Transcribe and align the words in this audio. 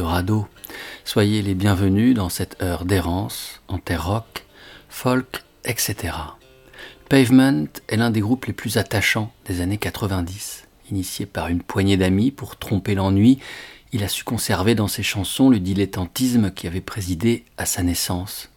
soyez 0.00 0.12
les 0.12 0.24
bienvenus, 0.24 0.40
c'est 0.40 0.40
Eldorado. 0.40 0.48
Soyez 1.04 1.42
les 1.42 1.54
bienvenus 1.54 2.14
dans 2.14 2.28
cette 2.28 2.62
heure 2.62 2.84
d'errance 2.84 3.60
en 3.68 3.78
terre 3.78 4.06
rock, 4.06 4.46
folk, 4.88 5.44
etc. 5.64 6.14
Pavement 7.08 7.66
est 7.88 7.96
l'un 7.96 8.10
des 8.10 8.20
groupes 8.20 8.46
les 8.46 8.52
plus 8.52 8.76
attachants 8.76 9.32
des 9.46 9.60
années 9.60 9.78
90. 9.78 10.68
Initié 10.90 11.26
par 11.26 11.48
une 11.48 11.62
poignée 11.62 11.96
d'amis 11.96 12.30
pour 12.30 12.56
tromper 12.56 12.94
l'ennui, 12.94 13.38
il 13.92 14.04
a 14.04 14.08
su 14.08 14.24
conserver 14.24 14.74
dans 14.74 14.88
ses 14.88 15.02
chansons 15.02 15.50
le 15.50 15.58
dilettantisme 15.58 16.50
qui 16.52 16.66
avait 16.66 16.80
présidé 16.80 17.44
à 17.56 17.66
sa 17.66 17.82
naissance. 17.82 18.49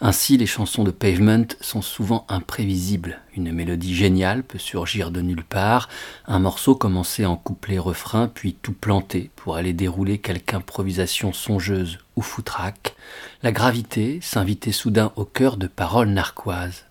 Ainsi, 0.00 0.36
les 0.36 0.46
chansons 0.46 0.84
de 0.84 0.90
Pavement 0.90 1.46
sont 1.60 1.82
souvent 1.82 2.26
imprévisibles. 2.28 3.20
Une 3.36 3.52
mélodie 3.52 3.94
géniale 3.94 4.42
peut 4.42 4.58
surgir 4.58 5.10
de 5.10 5.20
nulle 5.20 5.44
part, 5.44 5.88
un 6.26 6.38
morceau 6.38 6.74
commencer 6.74 7.24
en 7.24 7.36
couplet-refrain, 7.36 8.28
puis 8.28 8.56
tout 8.60 8.72
planter 8.72 9.30
pour 9.36 9.56
aller 9.56 9.72
dérouler 9.72 10.18
quelque 10.18 10.50
improvisation 10.54 11.32
songeuse 11.32 11.98
ou 12.16 12.22
foutraque. 12.22 12.94
La 13.42 13.52
gravité 13.52 14.18
s'inviter 14.22 14.72
soudain 14.72 15.12
au 15.16 15.24
cœur 15.24 15.56
de 15.56 15.66
paroles 15.66 16.08
narquoises. 16.08 16.84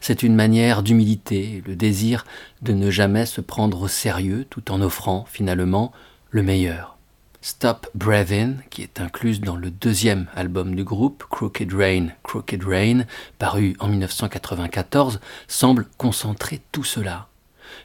C'est 0.00 0.22
une 0.22 0.34
manière 0.34 0.82
d'humilité, 0.82 1.62
le 1.66 1.76
désir 1.76 2.24
de 2.62 2.72
ne 2.72 2.90
jamais 2.90 3.26
se 3.26 3.40
prendre 3.40 3.82
au 3.82 3.88
sérieux 3.88 4.46
tout 4.50 4.70
en 4.72 4.80
offrant, 4.80 5.26
finalement, 5.30 5.92
le 6.30 6.42
meilleur. 6.42 6.99
Stop 7.42 7.88
Breathin', 7.94 8.58
qui 8.68 8.82
est 8.82 9.00
incluse 9.00 9.40
dans 9.40 9.56
le 9.56 9.70
deuxième 9.70 10.26
album 10.34 10.74
du 10.74 10.84
groupe, 10.84 11.24
Crooked 11.30 11.72
Rain, 11.72 12.08
Crooked 12.22 12.62
Rain, 12.62 13.06
paru 13.38 13.76
en 13.80 13.88
1994, 13.88 15.20
semble 15.48 15.86
concentrer 15.96 16.60
tout 16.70 16.84
cela. 16.84 17.28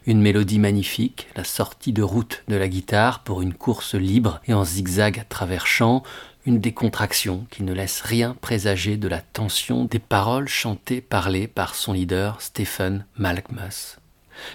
Une 0.06 0.22
mélodie 0.22 0.60
magnifique, 0.60 1.28
la 1.38 1.46
sortie 1.46 1.94
de 1.94 2.04
route 2.04 2.44
de 2.50 2.58
la 2.58 2.68
guitare 2.68 3.24
pour 3.24 3.42
une 3.42 3.54
course 3.54 3.96
libre 3.96 4.42
et 4.46 4.54
en 4.54 4.66
zigzag 4.66 5.20
à 5.20 5.24
travers 5.24 5.68
champs, 5.68 6.04
une 6.46 6.60
décontraction 6.60 7.48
qui 7.50 7.64
ne 7.64 7.74
laisse 7.74 8.02
rien 8.02 8.36
présager 8.42 8.98
de 8.98 9.08
la 9.08 9.22
tension 9.22 9.86
des 9.86 10.00
paroles 10.00 10.50
chantées 10.50 11.00
parlées 11.00 11.48
par 11.48 11.76
son 11.76 11.94
leader 11.94 12.42
Stephen 12.42 13.06
Malkmus. 13.18 14.00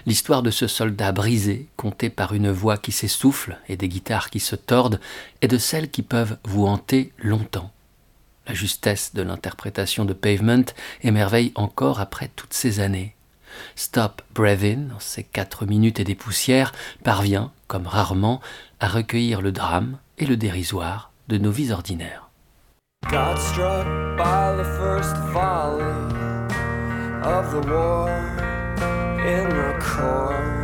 L'histoire 0.07 0.43
de 0.43 0.51
ce 0.51 0.67
soldat 0.67 1.13
brisé, 1.13 1.69
conté 1.77 2.11
par 2.11 2.35
une 2.35 2.51
voix 2.51 2.77
qui 2.77 2.93
s'essouffle 2.93 3.59
et 3.69 3.77
des 3.77 3.89
guitares 3.89 4.31
qui 4.31 4.41
se 4.41 4.57
tordent, 4.57 5.01
est 5.41 5.49
de 5.49 5.59
celles 5.59 5.91
qui 5.91 6.03
peuvent 6.03 6.37
vous 6.45 6.67
hanter 6.67 7.13
longtemps. 7.19 7.71
La 8.47 8.55
justesse 8.55 9.15
de 9.15 9.23
l'interprétation 9.23 10.05
de 10.05 10.13
Pavement 10.13 10.65
émerveille 11.03 11.53
encore 11.55 12.01
après 12.01 12.31
toutes 12.35 12.55
ces 12.55 12.81
années. 12.81 13.15
Stop 13.77 14.23
Breathing, 14.35 14.91
en 14.93 15.01
ces 15.01 15.23
quatre 15.23 15.67
minutes 15.67 16.01
et 16.01 16.05
des 16.05 16.15
poussières, 16.15 16.73
parvient, 17.05 17.53
comme 17.67 17.87
rarement, 17.87 18.41
à 18.81 18.89
recueillir 18.89 19.41
le 19.41 19.53
drame 19.53 19.99
et 20.19 20.27
le 20.27 20.37
dérisoire 20.37 21.13
de 21.29 21.39
nos 21.39 21.51
vies 21.51 21.73
ordinaires. 21.73 22.29
In 29.27 29.49
the 29.49 29.79
court 29.79 30.61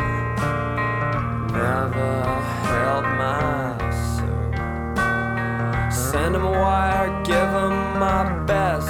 never 1.53 2.25
held 2.65 3.05
my 3.05 3.77
serve. 4.17 5.93
Send 5.93 6.35
him 6.35 6.45
a 6.45 6.51
wire, 6.51 7.23
give 7.23 7.37
him 7.37 7.99
my 7.99 8.45
best. 8.47 8.89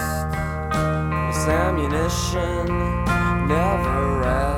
His 1.28 1.48
ammunition 1.48 2.66
never 3.48 4.20
rests. 4.20 4.55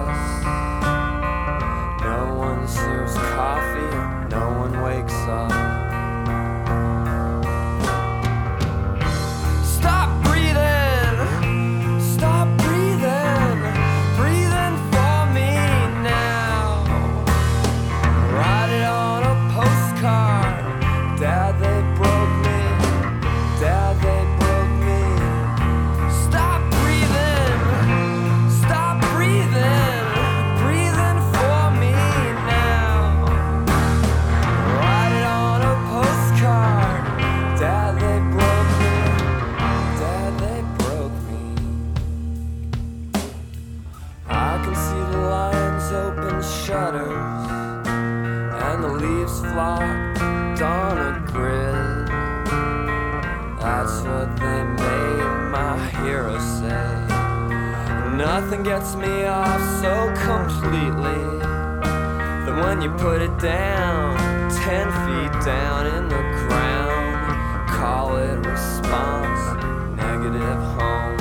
Nothing 58.18 58.64
gets 58.64 58.96
me 58.96 59.26
off 59.26 59.60
so 59.80 60.12
completely 60.26 61.38
that 61.38 62.64
when 62.64 62.82
you 62.82 62.90
put 62.90 63.22
it 63.22 63.38
down, 63.38 64.16
ten 64.50 64.88
feet 65.06 65.44
down 65.44 65.86
in 65.86 66.08
the 66.08 66.22
ground, 66.48 67.68
call 67.70 68.16
it 68.16 68.44
response, 68.44 69.96
negative 69.96 70.58
home. 70.74 71.17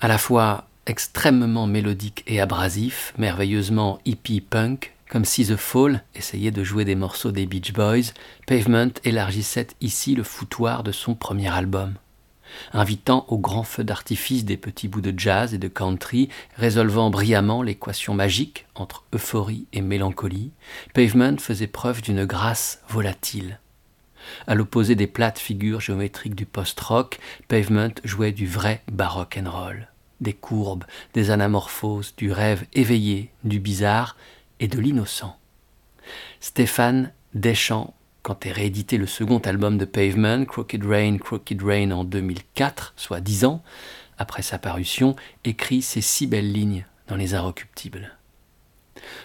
À 0.00 0.06
la 0.06 0.18
fois 0.18 0.68
extrêmement 0.86 1.66
mélodique 1.66 2.22
et 2.28 2.40
abrasif, 2.40 3.12
merveilleusement 3.18 3.98
hippie 4.04 4.40
punk, 4.40 4.94
comme 5.10 5.24
si 5.24 5.44
The 5.44 5.56
Fall 5.56 6.04
essayait 6.14 6.52
de 6.52 6.62
jouer 6.62 6.84
des 6.84 6.94
morceaux 6.94 7.32
des 7.32 7.46
Beach 7.46 7.72
Boys, 7.72 8.12
Pavement 8.46 8.92
élargissait 9.02 9.66
ici 9.80 10.14
le 10.14 10.22
foutoir 10.22 10.84
de 10.84 10.92
son 10.92 11.16
premier 11.16 11.48
album. 11.48 11.94
Invitant 12.72 13.26
au 13.28 13.38
grand 13.38 13.64
feu 13.64 13.82
d'artifice 13.82 14.44
des 14.44 14.56
petits 14.56 14.86
bouts 14.86 15.00
de 15.00 15.18
jazz 15.18 15.52
et 15.52 15.58
de 15.58 15.68
country, 15.68 16.28
résolvant 16.56 17.10
brillamment 17.10 17.62
l'équation 17.62 18.14
magique 18.14 18.66
entre 18.76 19.02
euphorie 19.12 19.66
et 19.72 19.80
mélancolie, 19.80 20.52
Pavement 20.94 21.38
faisait 21.38 21.66
preuve 21.66 22.02
d'une 22.02 22.24
grâce 22.24 22.82
volatile. 22.88 23.58
À 24.46 24.54
l'opposé 24.54 24.94
des 24.94 25.06
plates 25.06 25.38
figures 25.38 25.80
géométriques 25.80 26.34
du 26.34 26.46
post-rock, 26.46 27.18
Pavement 27.48 27.92
jouait 28.04 28.32
du 28.32 28.46
vrai 28.46 28.82
baroque 28.90 29.38
and 29.42 29.50
roll, 29.50 29.88
des 30.20 30.32
courbes, 30.32 30.84
des 31.14 31.30
anamorphoses, 31.30 32.14
du 32.16 32.32
rêve 32.32 32.64
éveillé, 32.72 33.30
du 33.44 33.60
bizarre 33.60 34.16
et 34.60 34.68
de 34.68 34.78
l'innocent. 34.78 35.36
Stéphane 36.40 37.12
Deschamps, 37.34 37.94
quand 38.22 38.46
est 38.46 38.52
réédité 38.52 38.98
le 38.98 39.06
second 39.06 39.38
album 39.38 39.78
de 39.78 39.84
Pavement, 39.84 40.44
Crooked 40.44 40.84
Rain, 40.84 41.18
Crooked 41.18 41.62
Rain 41.62 41.90
en 41.90 42.04
2004, 42.04 42.94
soit 42.96 43.20
dix 43.20 43.44
ans 43.44 43.62
après 44.18 44.42
sa 44.42 44.58
parution, 44.58 45.14
écrit 45.44 45.82
ces 45.82 46.00
six 46.00 46.26
belles 46.26 46.52
lignes 46.52 46.84
dans 47.06 47.16
Les 47.16 47.34
Inrecuptibles. 47.34 48.17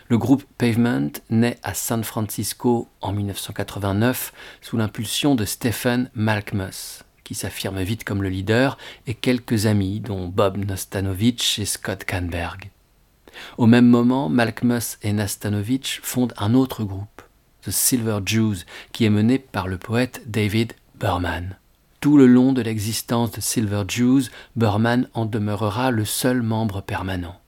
Le 0.10 0.18
groupe 0.18 0.44
Pavement 0.58 1.12
naît 1.30 1.58
à 1.64 1.74
San 1.74 2.04
Francisco 2.04 2.88
en 3.02 3.14
1989 3.14 4.34
sous 4.62 4.78
l'impulsion 4.78 5.36
de 5.36 5.46
Stephen 5.46 6.10
Malkmus, 6.14 7.04
qui 7.24 7.36
s'affirme 7.36 7.82
vite 7.82 8.04
comme 8.04 8.24
le 8.24 8.30
leader, 8.30 8.78
et 9.08 9.14
quelques 9.14 9.66
amis, 9.66 10.00
dont 10.00 10.28
Bob 10.28 10.58
Nostanovich 10.58 11.60
et 11.60 11.66
Scott 11.66 12.06
Canberg. 12.06 12.70
Au 13.58 13.66
même 13.66 13.88
moment, 13.88 14.30
Malkmus 14.30 14.98
et 15.02 15.14
Nastanovich 15.14 16.00
fondent 16.04 16.34
un 16.38 16.54
autre 16.54 16.84
groupe, 16.84 17.22
The 17.64 17.72
Silver 17.72 18.20
Jews, 18.26 18.58
qui 18.92 19.06
est 19.06 19.10
mené 19.10 19.40
par 19.40 19.68
le 19.68 19.78
poète 19.78 20.22
David 20.26 20.74
Berman. 20.96 21.58
Tout 22.00 22.18
le 22.18 22.28
long 22.28 22.52
de 22.52 22.62
l'existence 22.62 23.32
de 23.32 23.42
Silver 23.42 23.84
Jews, 23.88 24.24
Berman 24.56 25.08
en 25.14 25.26
demeurera 25.26 25.90
le 25.90 26.04
seul 26.04 26.42
membre 26.42 26.82
permanent. 26.82 27.40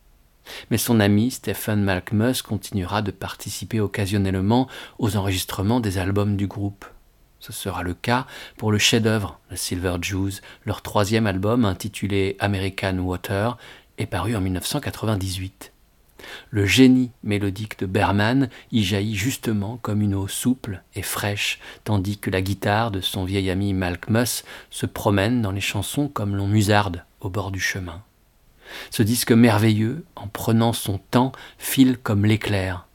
Mais 0.70 0.78
son 0.78 1.00
ami 1.00 1.32
Stephen 1.32 1.84
Malkmus 1.84 2.42
continuera 2.44 3.02
de 3.02 3.12
participer 3.12 3.80
occasionnellement 3.80 4.68
aux 5.00 5.18
enregistrements 5.18 5.80
des 5.80 5.98
albums 5.98 6.38
du 6.38 6.48
groupe. 6.48 6.86
Ce 7.40 7.54
sera 7.54 7.84
le 7.84 7.94
cas 7.94 8.26
pour 8.58 8.72
le 8.72 8.78
chef-d'œuvre 8.78 9.40
de 9.52 9.56
Silver 9.56 9.98
Jews, 10.02 10.32
leur 10.66 10.82
troisième 10.82 11.28
album 11.28 11.66
intitulé 11.66 12.38
American 12.40 12.98
Water, 13.00 13.58
est 13.98 14.08
paru 14.08 14.36
en 14.36 14.42
1998. 14.42 15.72
Le 16.50 16.66
génie 16.66 17.12
mélodique 17.24 17.78
de 17.80 17.86
Berman 17.86 18.50
y 18.72 18.84
jaillit 18.84 19.16
justement 19.16 19.78
comme 19.78 20.02
une 20.02 20.16
eau 20.16 20.28
souple 20.28 20.82
et 20.96 21.02
fraîche, 21.02 21.60
tandis 21.84 22.18
que 22.18 22.32
la 22.32 22.42
guitare 22.42 22.92
de 22.92 23.02
son 23.02 23.26
vieil 23.26 23.50
ami 23.50 23.74
Malkmus 23.74 24.44
se 24.70 24.86
promène 24.86 25.42
dans 25.42 25.52
les 25.52 25.62
chansons 25.62 26.08
comme 26.08 26.36
l'on 26.36 26.48
musarde 26.48 27.04
au 27.20 27.30
bord 27.30 27.52
du 27.52 27.60
chemin. 27.60 28.02
Ce 28.92 29.04
disque 29.04 29.32
merveilleux, 29.32 30.06
en 30.16 30.28
prenant 30.28 30.74
son 30.74 30.98
temps, 30.98 31.32
file 31.58 31.98
comme 31.98 32.26
l'éclair, 32.26 32.88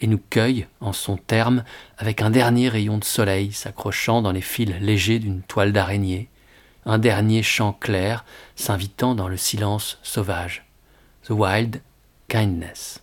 et 0.00 0.06
nous 0.06 0.20
cueille 0.30 0.66
en 0.80 0.92
son 0.92 1.16
terme 1.16 1.64
avec 1.98 2.22
un 2.22 2.30
dernier 2.30 2.68
rayon 2.68 2.98
de 2.98 3.04
soleil 3.04 3.52
s'accrochant 3.52 4.22
dans 4.22 4.32
les 4.32 4.40
fils 4.40 4.74
légers 4.80 5.18
d'une 5.18 5.42
toile 5.42 5.72
d'araignée, 5.72 6.28
un 6.84 6.98
dernier 6.98 7.42
chant 7.42 7.72
clair 7.72 8.24
s'invitant 8.54 9.14
dans 9.14 9.28
le 9.28 9.36
silence 9.36 9.98
sauvage. 10.02 10.64
The 11.24 11.30
Wild 11.30 11.80
Kindness. 12.28 13.02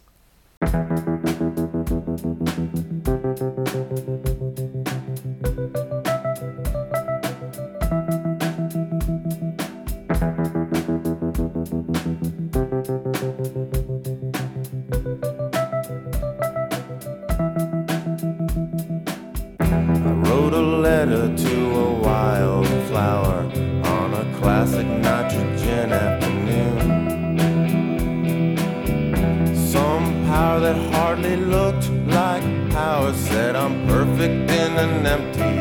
flowers 33.03 33.17
said 33.27 33.55
I'm 33.55 33.85
perfect 33.87 34.51
in 34.51 34.77
an 34.77 35.05
empty 35.05 35.52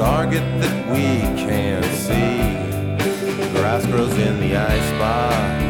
target 0.00 0.42
that 0.62 0.76
we 0.90 1.20
can't 1.36 1.84
see. 1.84 2.40
Grass 3.52 3.84
grows 3.84 4.16
in 4.16 4.40
the 4.40 4.56
icebox. 4.56 5.60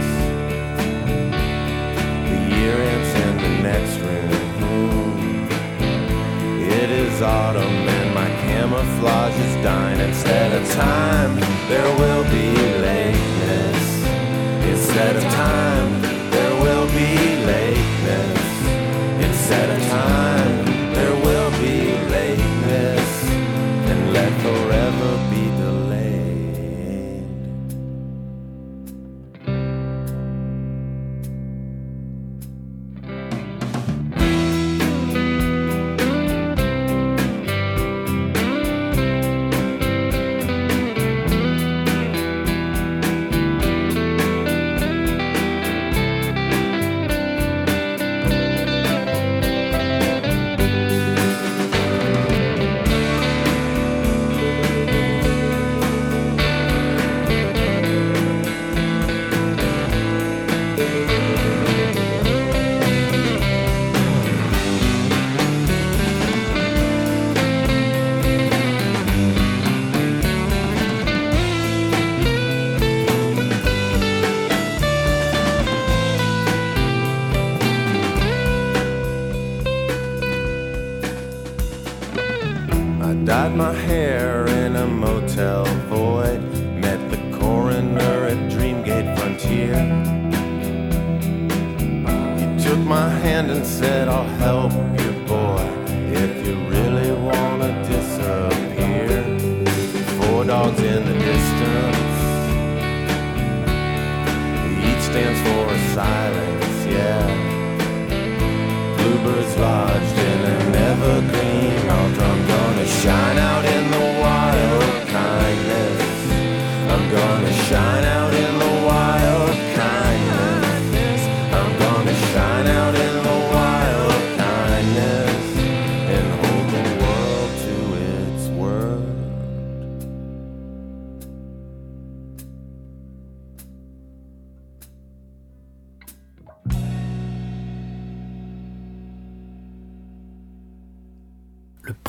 The 2.31 2.39
year 2.55 2.77
ends 2.93 3.13
in 3.27 3.35
the 3.45 3.55
next 3.69 3.97
room. 4.07 5.49
It 6.63 6.91
is 6.91 7.21
autumn 7.21 7.89
and 7.99 8.15
my 8.15 8.31
camouflage 8.47 9.37
is 9.47 9.55
dying. 9.65 9.99
Instead 9.99 10.53
of 10.53 10.63
time, 10.75 11.35
there 11.69 11.91
will 11.99 12.23
be 12.31 12.55
lateness. 12.87 13.83
Instead 14.73 15.17
of 15.17 15.25
time, 15.25 15.91
there 16.31 16.55
will 16.63 16.87
be 17.01 17.11
lateness. 17.51 18.39
Instead 19.27 19.71
of 19.71 19.80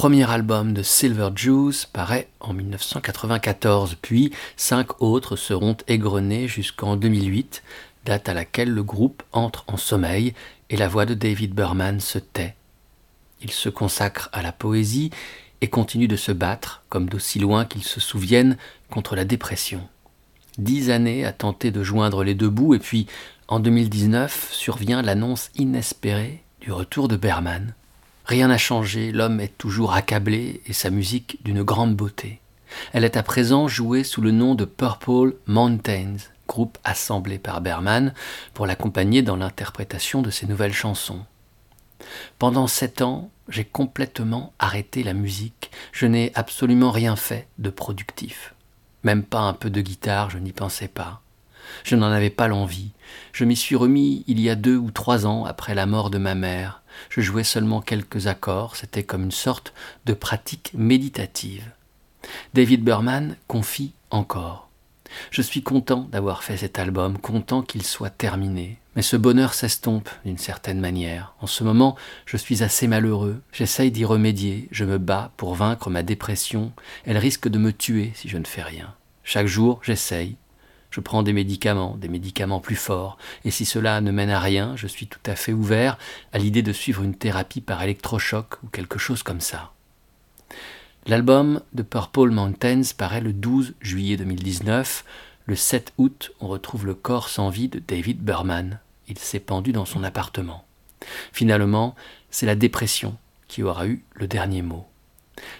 premier 0.01 0.27
album 0.31 0.73
de 0.73 0.81
Silver 0.81 1.29
Juice 1.35 1.85
paraît 1.85 2.27
en 2.39 2.53
1994, 2.53 3.97
puis 4.01 4.31
cinq 4.57 4.99
autres 4.99 5.35
seront 5.35 5.77
égrenés 5.87 6.47
jusqu'en 6.47 6.95
2008, 6.95 7.61
date 8.05 8.27
à 8.27 8.33
laquelle 8.33 8.71
le 8.71 8.81
groupe 8.81 9.21
entre 9.31 9.63
en 9.67 9.77
sommeil 9.77 10.33
et 10.71 10.75
la 10.75 10.87
voix 10.87 11.05
de 11.05 11.13
David 11.13 11.53
Berman 11.53 11.99
se 11.99 12.17
tait. 12.17 12.55
Il 13.43 13.51
se 13.51 13.69
consacre 13.69 14.29
à 14.33 14.41
la 14.41 14.51
poésie 14.51 15.11
et 15.61 15.67
continue 15.67 16.07
de 16.07 16.15
se 16.15 16.31
battre, 16.31 16.81
comme 16.89 17.07
d'aussi 17.07 17.37
loin 17.37 17.65
qu'il 17.65 17.83
se 17.83 17.99
souvienne, 17.99 18.57
contre 18.89 19.15
la 19.15 19.23
dépression. 19.23 19.87
Dix 20.57 20.89
années 20.89 21.25
à 21.25 21.31
tenter 21.31 21.69
de 21.69 21.83
joindre 21.83 22.23
les 22.23 22.33
deux 22.33 22.49
bouts, 22.49 22.73
et 22.73 22.79
puis 22.79 23.05
en 23.47 23.59
2019 23.59 24.49
survient 24.51 25.03
l'annonce 25.03 25.51
inespérée 25.57 26.41
du 26.59 26.71
retour 26.71 27.07
de 27.07 27.17
Berman. 27.17 27.75
Rien 28.31 28.47
n'a 28.47 28.57
changé, 28.57 29.11
l'homme 29.11 29.41
est 29.41 29.57
toujours 29.57 29.91
accablé 29.91 30.61
et 30.65 30.71
sa 30.71 30.89
musique 30.89 31.43
d'une 31.43 31.63
grande 31.63 31.97
beauté. 31.97 32.39
Elle 32.93 33.03
est 33.03 33.17
à 33.17 33.23
présent 33.23 33.67
jouée 33.67 34.05
sous 34.05 34.21
le 34.21 34.31
nom 34.31 34.55
de 34.55 34.63
Purple 34.63 35.35
Mountains, 35.47 36.15
groupe 36.47 36.77
assemblé 36.85 37.39
par 37.39 37.59
Berman 37.59 38.13
pour 38.53 38.65
l'accompagner 38.65 39.21
dans 39.21 39.35
l'interprétation 39.35 40.21
de 40.21 40.29
ses 40.29 40.47
nouvelles 40.47 40.71
chansons. 40.71 41.25
Pendant 42.39 42.67
sept 42.67 43.01
ans, 43.01 43.29
j'ai 43.49 43.65
complètement 43.65 44.53
arrêté 44.59 45.03
la 45.03 45.13
musique. 45.13 45.69
Je 45.91 46.05
n'ai 46.05 46.31
absolument 46.33 46.91
rien 46.91 47.17
fait 47.17 47.49
de 47.59 47.69
productif. 47.69 48.55
Même 49.03 49.23
pas 49.23 49.41
un 49.41 49.53
peu 49.53 49.69
de 49.69 49.81
guitare, 49.81 50.29
je 50.29 50.37
n'y 50.37 50.53
pensais 50.53 50.87
pas. 50.87 51.21
Je 51.83 51.97
n'en 51.97 52.09
avais 52.09 52.29
pas 52.29 52.47
l'envie. 52.47 52.91
Je 53.33 53.43
m'y 53.43 53.57
suis 53.57 53.75
remis 53.75 54.23
il 54.27 54.39
y 54.39 54.49
a 54.49 54.55
deux 54.55 54.77
ou 54.77 54.89
trois 54.89 55.27
ans 55.27 55.43
après 55.43 55.75
la 55.75 55.85
mort 55.85 56.09
de 56.09 56.17
ma 56.17 56.33
mère. 56.33 56.80
Je 57.09 57.21
jouais 57.21 57.43
seulement 57.43 57.81
quelques 57.81 58.27
accords, 58.27 58.75
c'était 58.75 59.03
comme 59.03 59.23
une 59.23 59.31
sorte 59.31 59.73
de 60.05 60.13
pratique 60.13 60.71
méditative. 60.73 61.65
David 62.53 62.83
Berman 62.83 63.35
confie 63.47 63.93
encore. 64.09 64.69
Je 65.29 65.41
suis 65.41 65.61
content 65.61 66.07
d'avoir 66.11 66.43
fait 66.43 66.57
cet 66.57 66.79
album, 66.79 67.17
content 67.17 67.61
qu'il 67.61 67.83
soit 67.83 68.09
terminé. 68.09 68.77
Mais 68.95 69.01
ce 69.01 69.15
bonheur 69.15 69.53
s'estompe 69.53 70.09
d'une 70.25 70.37
certaine 70.37 70.79
manière. 70.79 71.33
En 71.39 71.47
ce 71.47 71.63
moment, 71.63 71.95
je 72.25 72.37
suis 72.37 72.63
assez 72.63 72.87
malheureux. 72.87 73.41
J'essaye 73.53 73.91
d'y 73.91 74.03
remédier. 74.03 74.67
Je 74.71 74.83
me 74.83 74.97
bats 74.97 75.31
pour 75.37 75.55
vaincre 75.55 75.89
ma 75.89 76.03
dépression. 76.03 76.73
Elle 77.05 77.17
risque 77.17 77.47
de 77.47 77.57
me 77.57 77.71
tuer 77.71 78.11
si 78.15 78.27
je 78.27 78.37
ne 78.37 78.45
fais 78.45 78.63
rien. 78.63 78.93
Chaque 79.23 79.47
jour, 79.47 79.79
j'essaye. 79.83 80.35
Je 80.91 80.99
prends 80.99 81.23
des 81.23 81.33
médicaments, 81.33 81.95
des 81.95 82.09
médicaments 82.09 82.59
plus 82.59 82.75
forts, 82.75 83.17
et 83.45 83.51
si 83.51 83.65
cela 83.65 84.01
ne 84.01 84.11
mène 84.11 84.29
à 84.29 84.39
rien, 84.39 84.75
je 84.75 84.87
suis 84.87 85.07
tout 85.07 85.19
à 85.25 85.35
fait 85.35 85.53
ouvert 85.53 85.97
à 86.33 86.37
l'idée 86.37 86.61
de 86.61 86.73
suivre 86.73 87.01
une 87.01 87.15
thérapie 87.15 87.61
par 87.61 87.81
électrochoc 87.81 88.61
ou 88.63 88.67
quelque 88.67 88.99
chose 88.99 89.23
comme 89.23 89.41
ça. 89.41 89.71
L'album 91.07 91.61
de 91.73 91.81
Purple 91.81 92.29
Mountains 92.29 92.81
paraît 92.95 93.21
le 93.21 93.33
12 93.33 93.73
juillet 93.81 94.17
2019. 94.17 95.03
Le 95.45 95.55
7 95.55 95.93
août, 95.97 96.31
on 96.39 96.47
retrouve 96.47 96.85
le 96.85 96.93
corps 96.93 97.29
sans 97.29 97.49
vie 97.49 97.69
de 97.69 97.79
David 97.79 98.21
Berman. 98.21 98.79
Il 99.07 99.17
s'est 99.17 99.39
pendu 99.39 99.71
dans 99.71 99.85
son 99.85 100.03
appartement. 100.03 100.63
Finalement, 101.31 101.95
c'est 102.29 102.45
la 102.45 102.55
dépression 102.55 103.17
qui 103.47 103.63
aura 103.63 103.87
eu 103.87 104.03
le 104.13 104.27
dernier 104.27 104.61
mot. 104.61 104.85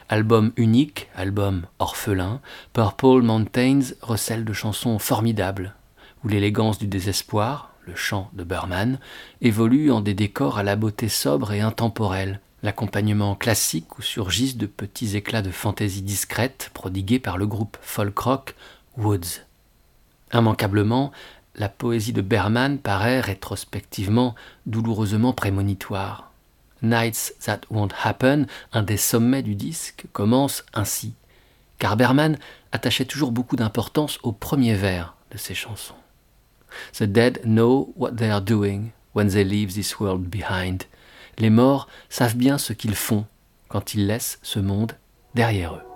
Album 0.10 0.52
unique, 0.58 1.10
album 1.16 1.66
orphelin, 1.80 2.42
Purple 2.74 3.22
Mountains 3.22 3.94
recèle 4.02 4.46
de 4.46 4.54
chansons 4.54 5.00
formidables, 5.00 5.76
où 6.24 6.28
l'élégance 6.28 6.78
du 6.78 6.88
désespoir, 6.88 7.72
le 7.86 7.96
chant 7.96 8.30
de 8.34 8.44
Berman, 8.44 9.00
évolue 9.42 9.92
en 9.92 10.02
des 10.02 10.14
décors 10.14 10.58
à 10.58 10.64
la 10.64 10.76
beauté 10.76 11.10
sobre 11.10 11.52
et 11.52 11.62
intemporelle, 11.62 12.40
l'accompagnement 12.64 13.36
classique 13.36 13.98
où 13.98 14.02
surgissent 14.02 14.58
de 14.58 14.68
petits 14.68 15.16
éclats 15.16 15.42
de 15.42 15.52
fantaisie 15.52 16.04
discrète 16.04 16.70
prodigués 16.74 17.20
par 17.20 17.38
le 17.38 17.48
groupe 17.48 17.78
folk 17.82 18.18
rock 18.20 18.56
Woods. 18.98 19.42
Immanquablement, 20.34 21.12
la 21.56 21.70
poésie 21.70 22.14
de 22.14 22.22
Berman 22.22 22.78
paraît 22.78 23.20
rétrospectivement 23.20 24.36
douloureusement 24.66 25.34
prémonitoire. 25.34 26.31
Nights 26.82 27.34
That 27.46 27.62
Won't 27.70 27.94
Happen, 28.04 28.46
un 28.74 28.84
des 28.84 28.98
sommets 28.98 29.44
du 29.44 29.56
disque, 29.56 30.06
commence 30.14 30.64
ainsi, 30.74 31.14
car 31.80 31.98
Berman 31.98 32.38
attachait 32.72 33.06
toujours 33.06 33.32
beaucoup 33.32 33.56
d'importance 33.56 34.20
au 34.24 34.32
premier 34.32 34.76
vers 34.76 35.16
de 35.32 35.38
ses 35.38 35.54
chansons. 35.54 35.96
The 36.94 37.04
dead 37.04 37.42
know 37.44 37.94
what 37.96 38.12
they 38.12 38.30
are 38.30 38.42
doing 38.42 38.92
when 39.14 39.30
they 39.30 39.44
leave 39.44 39.74
this 39.74 40.00
world 40.00 40.24
behind. 40.24 40.84
Les 41.38 41.50
morts 41.50 41.88
savent 42.10 42.38
bien 42.38 42.58
ce 42.58 42.74
qu'ils 42.74 42.96
font 42.96 43.26
quand 43.68 43.94
ils 43.94 44.08
laissent 44.08 44.40
ce 44.42 44.60
monde 44.60 44.94
derrière 45.34 45.76
eux. 45.76 45.91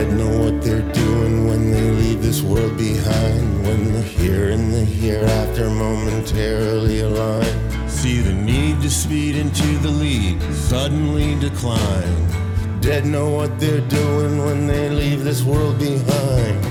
Dead 0.00 0.16
know 0.16 0.44
what 0.44 0.62
they're 0.62 0.92
doing 0.94 1.46
when 1.46 1.70
they 1.70 1.90
leave 1.90 2.22
this 2.22 2.40
world 2.40 2.74
behind. 2.78 3.66
When 3.66 3.92
the 3.92 4.00
here 4.00 4.48
and 4.48 4.72
the 4.72 4.82
hereafter 4.82 5.68
momentarily 5.68 7.00
align. 7.00 7.86
See 7.86 8.22
the 8.22 8.32
need 8.32 8.80
to 8.80 8.88
speed 8.88 9.36
into 9.36 9.66
the 9.80 9.90
lead 9.90 10.40
suddenly 10.54 11.38
decline. 11.38 12.80
Dead 12.80 13.04
know 13.04 13.28
what 13.28 13.60
they're 13.60 13.86
doing 13.88 14.38
when 14.42 14.66
they 14.66 14.88
leave 14.88 15.22
this 15.22 15.42
world 15.42 15.78
behind. 15.78 16.69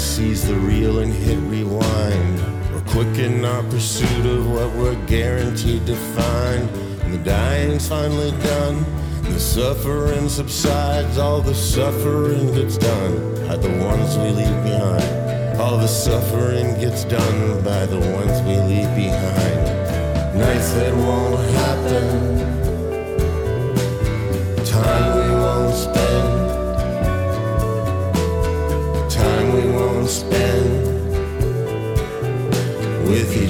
Seize 0.00 0.48
the 0.48 0.54
real 0.54 1.00
and 1.00 1.12
hit 1.12 1.38
rewind, 1.40 2.38
we're 2.72 2.80
quick 2.92 3.18
in 3.18 3.44
our 3.44 3.62
pursuit 3.64 4.24
of 4.24 4.50
what 4.50 4.74
we're 4.74 5.06
guaranteed 5.06 5.86
to 5.86 5.94
find. 5.94 6.70
And 7.02 7.12
the 7.12 7.18
dying's 7.18 7.86
finally 7.86 8.30
done, 8.42 8.84
the 9.24 9.38
suffering 9.38 10.30
subsides, 10.30 11.18
all 11.18 11.42
the 11.42 11.54
suffering 11.54 12.54
gets 12.54 12.78
done 12.78 13.46
by 13.46 13.56
the 13.56 13.68
ones 13.84 14.16
we 14.16 14.30
leave 14.30 14.64
behind. 14.64 15.60
All 15.60 15.76
the 15.76 15.86
suffering 15.86 16.80
gets 16.80 17.04
done 17.04 17.62
by 17.62 17.84
the 17.84 18.00
ones 18.00 18.40
we 18.48 18.56
leave 18.56 18.94
behind. 18.96 19.60
Nights 20.38 20.72
that 20.72 20.94
won't 20.96 21.40
happen, 21.50 22.59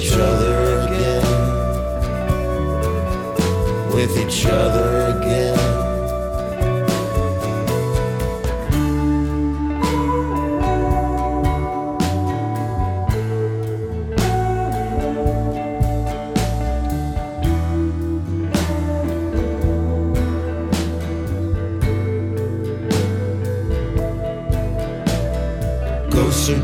each 0.01 0.13
other 0.13 0.79
again. 0.87 1.23
With 3.93 4.17
each 4.17 4.45
other 4.47 5.17
again. 5.17 5.81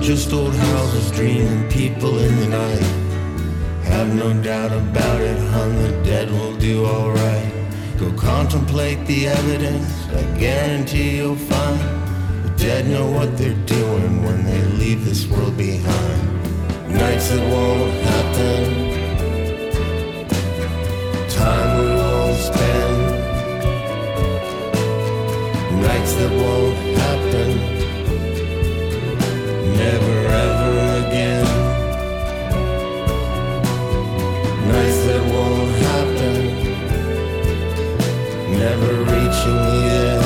just 0.01 0.31
old 0.31 0.55
houses 0.55 1.11
dreaming 1.11 1.69
people 1.69 2.17
in 2.19 2.33
the 2.39 2.47
night 2.47 3.06
no 4.15 4.33
doubt 4.41 4.71
about 4.71 5.21
it, 5.21 5.37
hon, 5.51 5.75
the 5.83 5.91
dead 6.03 6.31
will 6.31 6.55
do 6.55 6.85
alright. 6.85 7.51
Go 7.99 8.11
contemplate 8.13 9.05
the 9.05 9.27
evidence, 9.27 10.07
I 10.09 10.23
guarantee 10.39 11.17
you'll 11.17 11.35
find 11.35 11.79
the 12.43 12.49
dead 12.57 12.87
know 12.87 13.05
what 13.11 13.37
they're 13.37 13.53
doing 13.65 14.23
when 14.23 14.45
they 14.45 14.61
leave 14.79 15.03
this 15.03 15.27
world 15.27 15.57
behind. 15.57 16.21
Nights 16.89 17.29
that 17.29 17.51
won't 17.51 17.93
happen, 18.11 18.63
time 21.29 21.79
we 21.79 21.85
won't 21.95 22.37
spend. 22.37 22.99
Nights 25.81 26.13
that 26.13 26.31
won't 26.31 26.86
never 38.69 38.95
reaching 39.11 39.59
the 39.67 39.79
end. 40.03 40.25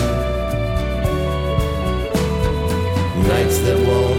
Nights 3.28 3.58
that 3.60 3.78
won't 3.88 4.11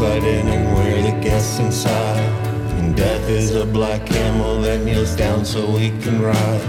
a 0.00 0.02
roadside 0.02 0.24
inn 0.24 0.48
and 0.48 0.74
we're 0.74 1.02
the 1.02 1.20
guests 1.20 1.58
inside. 1.58 2.20
And 2.78 2.96
death 2.96 3.28
is 3.28 3.54
a 3.54 3.64
black 3.64 4.04
camel 4.06 4.60
that 4.62 4.84
kneels 4.84 5.16
down 5.16 5.44
so 5.44 5.70
we 5.70 5.90
can 6.00 6.20
ride. 6.20 6.60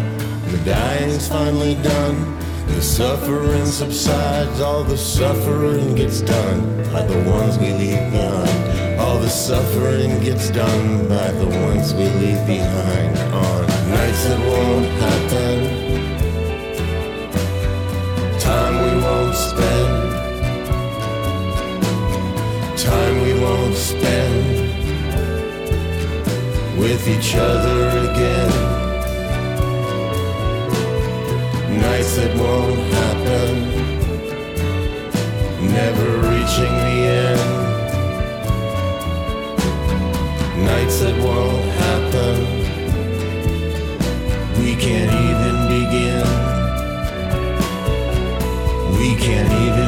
The 0.52 0.58
dying's 0.66 1.28
finally 1.28 1.76
done. 1.76 2.38
The 2.68 2.82
suffering 2.82 3.66
subsides, 3.66 4.60
all 4.60 4.84
the 4.84 4.98
suffering 4.98 5.96
gets 5.96 6.22
done 6.22 6.62
by 6.92 7.04
the 7.04 7.18
ones 7.30 7.58
we 7.58 7.72
leave 7.74 8.12
behind. 8.12 9.00
All 9.00 9.20
the 9.20 9.30
suffering 9.30 10.20
gets 10.20 10.50
done 10.50 11.08
by 11.08 11.32
the 11.32 11.48
ones 11.66 11.94
we 11.94 12.10
leave 12.22 12.46
behind 12.46 13.18
on 13.34 13.68
nights 13.90 14.24
that 14.26 14.40
won't 14.40 14.86
happen, 15.02 15.47
with 26.90 27.08
each 27.10 27.36
other 27.36 27.80
again. 28.08 28.50
Nights 31.82 32.16
that 32.16 32.34
won't 32.42 32.80
happen, 33.00 33.52
never 35.80 36.10
reaching 36.32 36.74
the 36.86 36.98
end. 37.26 37.48
Nights 40.72 40.98
that 41.02 41.18
won't 41.28 41.70
happen, 41.86 42.36
we 44.62 44.72
can't 44.86 45.14
even 45.28 45.56
begin. 45.76 46.28
We 49.00 49.10
can't 49.26 49.54
even 49.68 49.87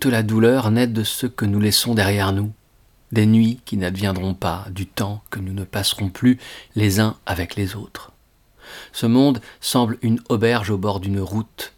Toute 0.00 0.12
la 0.12 0.22
douleur 0.22 0.70
naît 0.70 0.86
de 0.86 1.04
ce 1.04 1.26
que 1.26 1.44
nous 1.44 1.60
laissons 1.60 1.92
derrière 1.92 2.32
nous, 2.32 2.54
des 3.12 3.26
nuits 3.26 3.60
qui 3.66 3.76
n'adviendront 3.76 4.32
pas, 4.32 4.64
du 4.70 4.86
temps 4.86 5.22
que 5.28 5.40
nous 5.40 5.52
ne 5.52 5.64
passerons 5.64 6.08
plus 6.08 6.38
les 6.74 7.00
uns 7.00 7.18
avec 7.26 7.54
les 7.54 7.76
autres. 7.76 8.10
Ce 8.92 9.04
monde 9.04 9.42
semble 9.60 9.98
une 10.00 10.18
auberge 10.30 10.70
au 10.70 10.78
bord 10.78 11.00
d'une 11.00 11.20
route, 11.20 11.74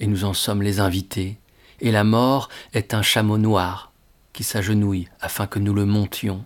et 0.00 0.08
nous 0.08 0.24
en 0.24 0.34
sommes 0.34 0.62
les 0.62 0.80
invités, 0.80 1.38
et 1.80 1.92
la 1.92 2.02
mort 2.02 2.48
est 2.74 2.92
un 2.92 3.02
chameau 3.02 3.38
noir 3.38 3.92
qui 4.32 4.42
s'agenouille 4.42 5.08
afin 5.20 5.46
que 5.46 5.60
nous 5.60 5.72
le 5.72 5.86
montions. 5.86 6.44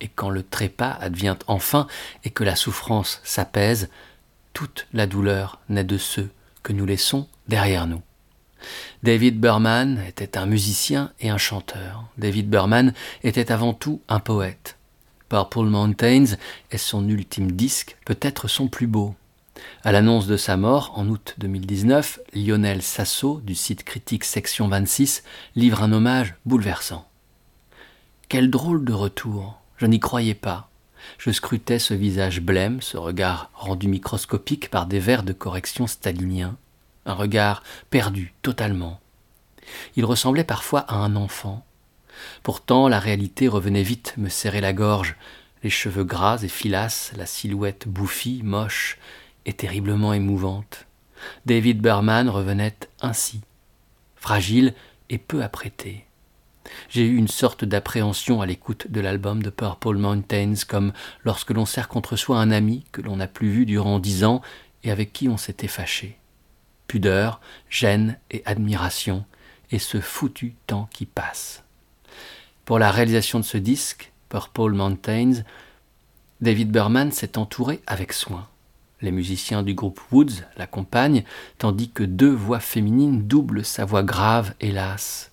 Et 0.00 0.08
quand 0.08 0.30
le 0.30 0.42
trépas 0.42 0.98
advient 1.00 1.36
enfin 1.46 1.86
et 2.24 2.30
que 2.30 2.42
la 2.42 2.56
souffrance 2.56 3.20
s'apaise, 3.22 3.88
toute 4.52 4.88
la 4.92 5.06
douleur 5.06 5.60
naît 5.68 5.84
de 5.84 5.96
ceux 5.96 6.28
que 6.64 6.72
nous 6.72 6.86
laissons 6.86 7.28
derrière 7.46 7.86
nous. 7.86 8.02
David 9.02 9.40
Berman 9.40 9.98
était 10.06 10.36
un 10.36 10.44
musicien 10.44 11.10
et 11.20 11.30
un 11.30 11.38
chanteur. 11.38 12.04
David 12.18 12.50
Berman 12.50 12.92
était 13.24 13.50
avant 13.50 13.72
tout 13.72 14.02
un 14.08 14.20
poète. 14.20 14.76
Purple 15.30 15.64
Mountains 15.64 16.36
est 16.70 16.76
son 16.76 17.08
ultime 17.08 17.52
disque, 17.52 17.96
peut-être 18.04 18.46
son 18.46 18.68
plus 18.68 18.86
beau. 18.86 19.14
À 19.84 19.92
l'annonce 19.92 20.26
de 20.26 20.36
sa 20.36 20.58
mort, 20.58 20.92
en 20.96 21.08
août 21.08 21.34
2019, 21.38 22.20
Lionel 22.34 22.82
Sasso, 22.82 23.40
du 23.42 23.54
site 23.54 23.84
critique 23.84 24.24
Section 24.24 24.68
26, 24.68 25.22
livre 25.56 25.82
un 25.82 25.92
hommage 25.92 26.34
bouleversant. 26.44 27.08
Quel 28.28 28.50
drôle 28.50 28.84
de 28.84 28.92
retour 28.92 29.62
Je 29.78 29.86
n'y 29.86 29.98
croyais 29.98 30.34
pas. 30.34 30.68
Je 31.16 31.30
scrutais 31.30 31.78
ce 31.78 31.94
visage 31.94 32.42
blême, 32.42 32.82
ce 32.82 32.98
regard 32.98 33.50
rendu 33.54 33.88
microscopique 33.88 34.68
par 34.68 34.84
des 34.84 35.00
vers 35.00 35.22
de 35.22 35.32
correction 35.32 35.86
staliniens, 35.86 36.56
regard 37.14 37.62
perdu 37.90 38.34
totalement. 38.42 39.00
Il 39.96 40.04
ressemblait 40.04 40.44
parfois 40.44 40.80
à 40.80 40.96
un 40.96 41.16
enfant. 41.16 41.64
Pourtant 42.42 42.88
la 42.88 42.98
réalité 42.98 43.48
revenait 43.48 43.82
vite 43.82 44.14
me 44.16 44.28
serrer 44.28 44.60
la 44.60 44.72
gorge, 44.72 45.16
les 45.62 45.70
cheveux 45.70 46.04
gras 46.04 46.38
et 46.42 46.48
filasses, 46.48 47.12
la 47.16 47.26
silhouette 47.26 47.86
bouffie, 47.86 48.40
moche 48.42 48.98
et 49.46 49.52
terriblement 49.52 50.12
émouvante. 50.12 50.86
David 51.46 51.80
Berman 51.80 52.28
revenait 52.28 52.76
ainsi, 53.00 53.40
fragile 54.16 54.74
et 55.08 55.18
peu 55.18 55.42
apprêté. 55.42 56.06
J'ai 56.88 57.06
eu 57.06 57.16
une 57.16 57.28
sorte 57.28 57.64
d'appréhension 57.64 58.40
à 58.40 58.46
l'écoute 58.46 58.90
de 58.90 59.00
l'album 59.00 59.42
de 59.42 59.50
Purple 59.50 59.96
Mountains, 59.96 60.54
comme 60.68 60.92
lorsque 61.24 61.50
l'on 61.50 61.66
serre 61.66 61.88
contre 61.88 62.16
soi 62.16 62.38
un 62.38 62.50
ami 62.50 62.84
que 62.92 63.00
l'on 63.00 63.16
n'a 63.16 63.26
plus 63.26 63.50
vu 63.50 63.66
durant 63.66 63.98
dix 63.98 64.24
ans 64.24 64.40
et 64.84 64.90
avec 64.90 65.12
qui 65.12 65.28
on 65.28 65.36
s'était 65.36 65.68
fâché. 65.68 66.19
Pudeur, 66.90 67.40
gêne 67.68 68.18
et 68.32 68.42
admiration, 68.46 69.24
et 69.70 69.78
ce 69.78 70.00
foutu 70.00 70.56
temps 70.66 70.88
qui 70.92 71.06
passe. 71.06 71.62
Pour 72.64 72.80
la 72.80 72.90
réalisation 72.90 73.38
de 73.38 73.44
ce 73.44 73.58
disque, 73.58 74.10
Purple 74.28 74.72
Mountains, 74.72 75.44
David 76.40 76.72
Berman 76.72 77.12
s'est 77.12 77.38
entouré 77.38 77.80
avec 77.86 78.12
soin. 78.12 78.48
Les 79.02 79.12
musiciens 79.12 79.62
du 79.62 79.74
groupe 79.74 80.00
Woods 80.10 80.42
l'accompagnent, 80.56 81.22
tandis 81.58 81.90
que 81.90 82.02
deux 82.02 82.32
voix 82.34 82.58
féminines 82.58 83.22
doublent 83.22 83.64
sa 83.64 83.84
voix 83.84 84.02
grave, 84.02 84.54
hélas. 84.58 85.30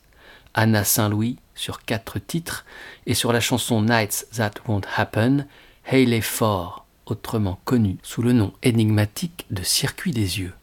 Anna 0.53 0.83
Saint-Louis 0.83 1.39
sur 1.55 1.85
quatre 1.85 2.19
titres, 2.19 2.65
et 3.07 3.15
sur 3.15 3.33
la 3.33 3.39
chanson 3.39 3.81
Nights 3.81 4.27
That 4.35 4.51
Won't 4.67 4.85
Happen, 4.95 5.47
Hayley 5.87 6.21
Ford, 6.21 6.85
autrement 7.07 7.59
connue 7.65 7.97
sous 8.03 8.21
le 8.21 8.33
nom 8.33 8.53
énigmatique 8.61 9.47
de 9.49 9.63
Circuit 9.63 10.11
des 10.11 10.39
yeux. 10.39 10.53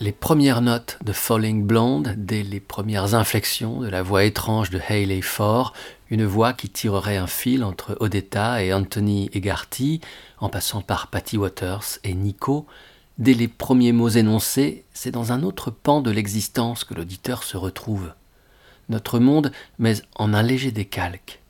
Les 0.00 0.12
premières 0.12 0.62
notes 0.62 0.98
de 1.04 1.12
Falling 1.12 1.64
Blonde, 1.64 2.14
dès 2.16 2.42
les 2.42 2.58
premières 2.58 3.14
inflexions 3.14 3.80
de 3.80 3.88
la 3.88 4.02
voix 4.02 4.24
étrange 4.24 4.70
de 4.70 4.80
Hayley 4.88 5.22
Ford, 5.22 5.74
une 6.10 6.24
voix 6.24 6.52
qui 6.52 6.68
tirerait 6.68 7.18
un 7.18 7.28
fil 7.28 7.62
entre 7.62 7.96
Odetta 8.00 8.64
et 8.64 8.72
Anthony 8.72 9.30
Egarty, 9.32 10.00
en 10.40 10.48
passant 10.48 10.82
par 10.82 11.06
Patty 11.06 11.36
Waters 11.36 11.98
et 12.02 12.14
Nico, 12.14 12.66
dès 13.18 13.34
les 13.34 13.46
premiers 13.46 13.92
mots 13.92 14.08
énoncés, 14.08 14.84
c'est 14.92 15.12
dans 15.12 15.30
un 15.30 15.44
autre 15.44 15.70
pan 15.70 16.00
de 16.00 16.10
l'existence 16.10 16.82
que 16.82 16.94
l'auditeur 16.94 17.44
se 17.44 17.56
retrouve. 17.56 18.12
Notre 18.88 19.20
monde, 19.20 19.52
mais 19.78 19.94
en 20.16 20.34
un 20.34 20.42
léger 20.42 20.72
décalque. 20.72 21.40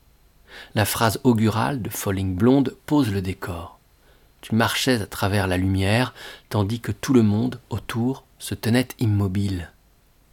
La 0.74 0.84
phrase 0.84 1.20
augurale 1.24 1.80
de 1.80 1.88
Falling 1.88 2.34
Blonde 2.34 2.76
pose 2.84 3.10
le 3.10 3.22
décor. 3.22 3.79
Tu 4.40 4.54
marchais 4.54 5.02
à 5.02 5.06
travers 5.06 5.46
la 5.46 5.56
lumière, 5.56 6.14
tandis 6.48 6.80
que 6.80 6.92
tout 6.92 7.12
le 7.12 7.22
monde 7.22 7.60
autour 7.68 8.24
se 8.38 8.54
tenait 8.54 8.88
immobile. 8.98 9.70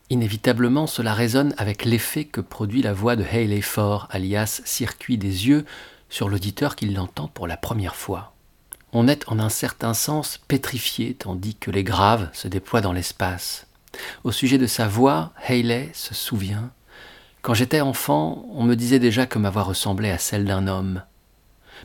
Inévitablement, 0.10 0.88
cela 0.88 1.14
résonne 1.14 1.54
avec 1.58 1.84
l'effet 1.84 2.24
que 2.24 2.40
produit 2.40 2.82
la 2.82 2.94
voix 2.94 3.18
de 3.18 3.24
Haley 3.24 3.62
Ford, 3.62 4.08
alias 4.10 4.62
circuit 4.64 5.18
des 5.18 5.48
yeux, 5.48 5.66
sur 6.10 6.30
l'auditeur 6.30 6.78
qui 6.78 6.86
l'entend 6.86 7.28
pour 7.28 7.48
la 7.48 7.58
première 7.58 7.96
fois. 7.96 8.34
On 8.94 9.10
est 9.10 9.28
en 9.28 9.40
un 9.40 9.50
certain 9.50 9.94
sens 9.94 10.40
pétrifié 10.48 11.14
tandis 11.14 11.56
que 11.56 11.72
les 11.72 11.84
graves 11.84 12.30
se 12.32 12.48
déploient 12.48 12.80
dans 12.80 12.94
l'espace. 12.94 13.68
Au 14.24 14.32
sujet 14.32 14.58
de 14.58 14.68
sa 14.68 14.88
voix, 14.88 15.34
Haley 15.46 15.90
se 15.94 16.14
souvient. 16.14 16.72
Quand 17.42 17.54
j'étais 17.54 17.82
enfant, 17.82 18.46
on 18.54 18.64
me 18.64 18.76
disait 18.76 19.00
déjà 19.00 19.26
que 19.26 19.40
ma 19.40 19.50
voix 19.50 19.64
ressemblait 19.64 20.12
à 20.12 20.18
celle 20.18 20.46
d'un 20.46 20.68
homme. 20.68 21.02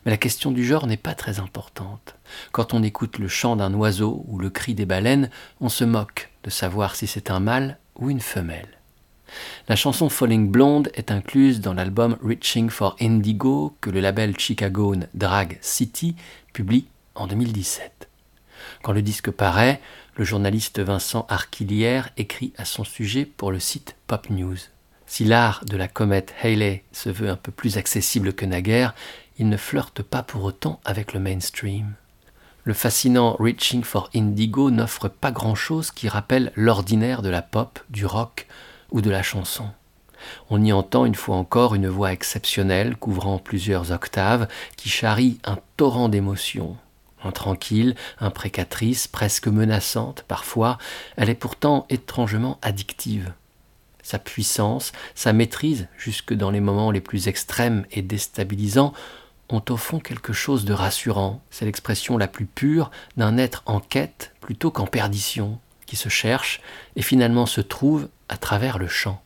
Mais 0.04 0.10
la 0.10 0.16
question 0.16 0.50
du 0.50 0.64
genre 0.64 0.86
n'est 0.86 0.96
pas 0.96 1.14
très 1.14 1.40
importante. 1.40 2.16
Quand 2.50 2.74
on 2.74 2.82
écoute 2.82 3.18
le 3.18 3.28
chant 3.28 3.56
d'un 3.56 3.74
oiseau 3.74 4.24
ou 4.28 4.38
le 4.38 4.50
cri 4.50 4.74
des 4.74 4.86
baleines, 4.86 5.30
on 5.60 5.68
se 5.68 5.84
moque 5.84 6.30
de 6.44 6.50
savoir 6.50 6.96
si 6.96 7.06
c'est 7.06 7.30
un 7.30 7.40
mâle 7.40 7.78
ou 7.96 8.10
une 8.10 8.20
femelle. 8.20 8.78
La 9.68 9.76
chanson 9.76 10.08
Falling 10.08 10.50
Blonde 10.50 10.90
est 10.94 11.10
incluse 11.10 11.60
dans 11.60 11.74
l'album 11.74 12.18
Reaching 12.22 12.68
for 12.68 12.96
Indigo 13.00 13.74
que 13.80 13.90
le 13.90 14.00
label 14.00 14.38
Chicago 14.38 14.94
Drag 15.14 15.58
City 15.62 16.16
publie 16.52 16.86
en 17.14 17.26
2017. 17.26 18.08
Quand 18.82 18.92
le 18.92 19.02
disque 19.02 19.30
paraît, 19.30 19.80
le 20.16 20.24
journaliste 20.24 20.80
Vincent 20.80 21.26
Arquillière 21.28 22.10
écrit 22.16 22.52
à 22.58 22.64
son 22.64 22.84
sujet 22.84 23.24
pour 23.24 23.52
le 23.52 23.60
site 23.60 23.96
Pop 24.06 24.28
News. 24.28 24.58
Si 25.06 25.24
l'art 25.24 25.64
de 25.66 25.76
la 25.76 25.88
comète 25.88 26.34
Haley 26.42 26.84
se 26.92 27.10
veut 27.10 27.28
un 27.28 27.36
peu 27.36 27.52
plus 27.52 27.76
accessible 27.76 28.32
que 28.32 28.46
naguère, 28.46 28.94
il 29.38 29.48
ne 29.48 29.56
flirte 29.56 30.02
pas 30.02 30.22
pour 30.22 30.44
autant 30.44 30.80
avec 30.84 31.12
le 31.12 31.20
mainstream. 31.20 31.94
Le 32.64 32.74
fascinant 32.74 33.36
Reaching 33.40 33.82
for 33.82 34.08
Indigo 34.14 34.70
n'offre 34.70 35.08
pas 35.08 35.32
grand-chose 35.32 35.90
qui 35.90 36.08
rappelle 36.08 36.52
l'ordinaire 36.54 37.22
de 37.22 37.28
la 37.28 37.42
pop, 37.42 37.80
du 37.90 38.06
rock 38.06 38.46
ou 38.92 39.00
de 39.00 39.10
la 39.10 39.22
chanson. 39.22 39.68
On 40.50 40.62
y 40.62 40.72
entend 40.72 41.04
une 41.04 41.16
fois 41.16 41.36
encore 41.36 41.74
une 41.74 41.88
voix 41.88 42.12
exceptionnelle 42.12 42.96
couvrant 42.96 43.38
plusieurs 43.38 43.90
octaves 43.90 44.46
qui 44.76 44.88
charrie 44.88 45.40
un 45.44 45.58
torrent 45.76 46.08
d'émotions. 46.08 46.76
Intranquille, 47.24 47.94
imprécatrice, 48.20 49.08
presque 49.08 49.48
menaçante 49.48 50.24
parfois, 50.28 50.78
elle 51.16 51.30
est 51.30 51.34
pourtant 51.34 51.86
étrangement 51.88 52.58
addictive. 52.62 53.32
Sa 54.02 54.18
puissance, 54.18 54.92
sa 55.14 55.32
maîtrise, 55.32 55.86
jusque 55.96 56.34
dans 56.34 56.50
les 56.50 56.60
moments 56.60 56.90
les 56.90 57.00
plus 57.00 57.28
extrêmes 57.28 57.86
et 57.92 58.02
déstabilisants, 58.02 58.92
ont 59.52 59.64
au 59.68 59.76
fond 59.76 59.98
quelque 59.98 60.32
chose 60.32 60.64
de 60.64 60.72
rassurant. 60.72 61.42
C'est 61.50 61.64
l'expression 61.64 62.18
la 62.18 62.28
plus 62.28 62.46
pure 62.46 62.90
d'un 63.16 63.38
être 63.38 63.62
en 63.66 63.80
quête 63.80 64.34
plutôt 64.40 64.70
qu'en 64.70 64.86
perdition, 64.86 65.58
qui 65.86 65.96
se 65.96 66.08
cherche 66.08 66.60
et 66.96 67.02
finalement 67.02 67.46
se 67.46 67.60
trouve 67.60 68.08
à 68.28 68.36
travers 68.36 68.78
le 68.78 68.88
chant. 68.88 69.22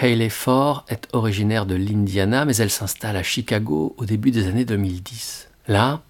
Hayley 0.00 0.30
Ford 0.30 0.84
est 0.88 1.08
originaire 1.12 1.66
de 1.66 1.74
l'Indiana, 1.74 2.44
mais 2.44 2.56
elle 2.56 2.70
s'installe 2.70 3.16
à 3.16 3.22
Chicago 3.22 3.94
au 3.98 4.04
début 4.04 4.30
des 4.30 4.46
années 4.46 4.64
2010. 4.64 5.48
Là, 5.66 6.02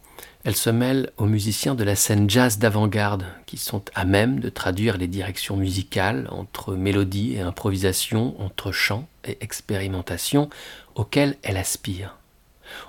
elle 0.45 0.57
se 0.57 0.71
mêle 0.71 1.11
aux 1.17 1.27
musiciens 1.27 1.75
de 1.75 1.85
la 1.85 1.97
scène 1.97 2.29
jazz 2.29 2.59
d'avant-garde, 2.59 3.25
qui 3.47 3.57
sont 3.57 3.83
à 3.95 4.05
même 4.05 4.41
de 4.41 4.51
traduire 4.51 4.99
les 4.99 5.09
directions 5.09 5.57
musicales 5.57 6.29
entre 6.31 6.75
mélodie 6.75 7.35
et 7.35 7.41
improvisation, 7.41 8.41
entre 8.41 8.73
chant 8.73 9.09
et 9.25 9.39
expérimentation, 9.41 10.51
auxquelles 10.95 11.37
elle 11.43 11.57
aspire. 11.57 12.18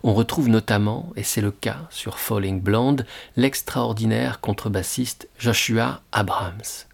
On 0.03 0.13
retrouve 0.13 0.49
notamment, 0.49 1.11
et 1.15 1.23
c'est 1.23 1.41
le 1.41 1.51
cas 1.51 1.87
sur 1.89 2.19
Falling 2.19 2.61
Blonde, 2.61 3.05
l'extraordinaire 3.35 4.39
contrebassiste 4.39 5.27
Joshua 5.37 6.01
Abrams. 6.11 6.85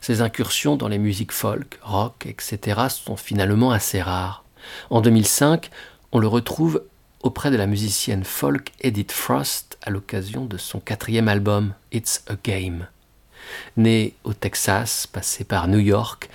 Ses 0.00 0.20
incursions 0.20 0.76
dans 0.76 0.88
les 0.88 0.98
musiques 0.98 1.32
folk, 1.32 1.78
rock, 1.82 2.26
etc. 2.26 2.80
sont 2.90 3.16
finalement 3.16 3.70
assez 3.70 4.02
rares. 4.02 4.44
En 4.90 5.00
2005, 5.00 5.70
on 6.12 6.18
le 6.18 6.28
retrouve 6.28 6.82
auprès 7.22 7.50
de 7.50 7.56
la 7.56 7.66
musicienne 7.66 8.24
folk 8.24 8.72
Edith 8.80 9.12
Frost 9.12 9.78
à 9.82 9.90
l'occasion 9.90 10.44
de 10.44 10.56
son 10.56 10.80
quatrième 10.80 11.28
album 11.28 11.74
It's 11.92 12.22
a 12.28 12.34
Game. 12.42 12.86
Née 13.76 14.14
au 14.24 14.34
Texas, 14.34 15.06
passée 15.06 15.44
par 15.44 15.68
New 15.68 15.78
York, 15.78 16.28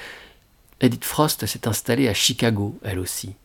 Edith 0.82 1.06
Frost 1.06 1.46
s'est 1.46 1.68
installée 1.68 2.10
à 2.10 2.14
Chicago, 2.14 2.78
elle 2.84 3.00
aussi. 3.00 3.36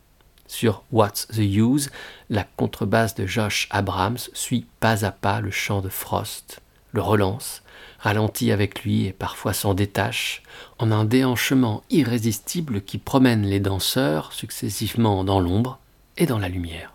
Sur 0.48 0.82
What's 0.90 1.28
the 1.28 1.38
Use, 1.38 1.90
la 2.30 2.42
contrebasse 2.42 3.14
de 3.14 3.26
Josh 3.26 3.68
Abrams 3.70 4.18
suit 4.32 4.66
pas 4.80 5.04
à 5.04 5.12
pas 5.12 5.40
le 5.40 5.50
chant 5.50 5.82
de 5.82 5.90
Frost, 5.90 6.61
le 6.92 7.02
relance, 7.02 7.62
ralentit 8.00 8.50
avec 8.50 8.82
lui 8.82 9.04
et 9.04 9.12
parfois 9.12 9.52
s'en 9.52 9.74
détache, 9.74 10.42
en 10.78 10.90
un 10.90 11.04
déhanchement 11.04 11.82
irrésistible 11.90 12.80
qui 12.80 12.98
promène 12.98 13.44
les 13.44 13.61
danseurs 13.61 14.32
successivement 14.32 15.22
dans 15.22 15.38
l'ombre 15.38 15.78
et 16.16 16.26
dans 16.26 16.38
la 16.38 16.48
lumière. 16.48 16.94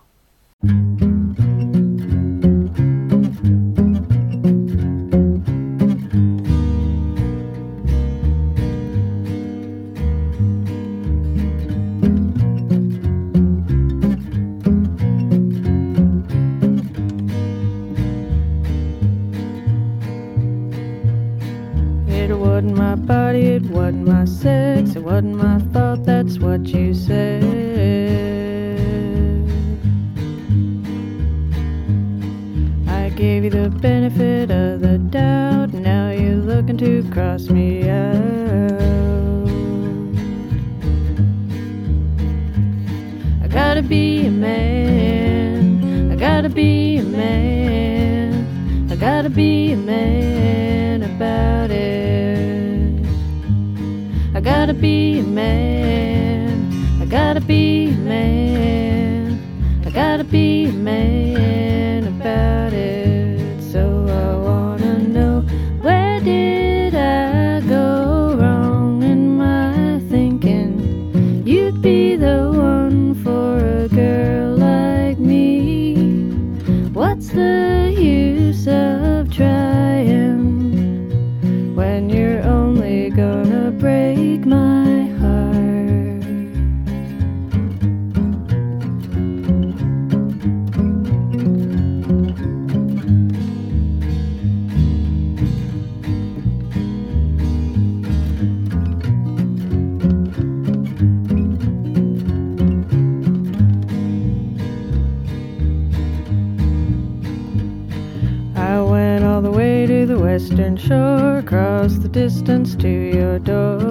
wasn't 22.63 22.77
my 22.77 22.95
body, 22.95 23.41
it 23.41 23.63
wasn't 23.63 24.07
my 24.07 24.25
sex, 24.25 24.95
it 24.95 25.03
wasn't 25.03 25.35
my 25.35 25.59
fault, 25.73 26.05
that's 26.05 26.39
what 26.39 26.65
you 26.67 26.93
said. 26.93 27.43
I 32.87 33.09
gave 33.09 33.43
you 33.43 33.49
the 33.49 33.69
benefit 33.69 34.49
of 34.49 34.81
the 34.81 34.97
doubt, 34.97 35.73
now 35.73 36.11
you're 36.11 36.35
looking 36.35 36.77
to 36.77 37.03
cross 37.11 37.49
me 37.49 37.89
out. 37.89 38.21
I 43.43 43.47
gotta 43.47 43.81
be 43.81 44.27
a 44.27 44.31
man, 44.31 46.11
I 46.11 46.15
gotta 46.15 46.49
be 46.49 46.97
a 46.97 47.03
man. 47.03 47.62
Shore, 110.93 111.37
across 111.39 111.93
the 112.03 112.07
distance 112.07 112.75
to 112.75 112.91
your 113.17 113.39
door. 113.39 113.81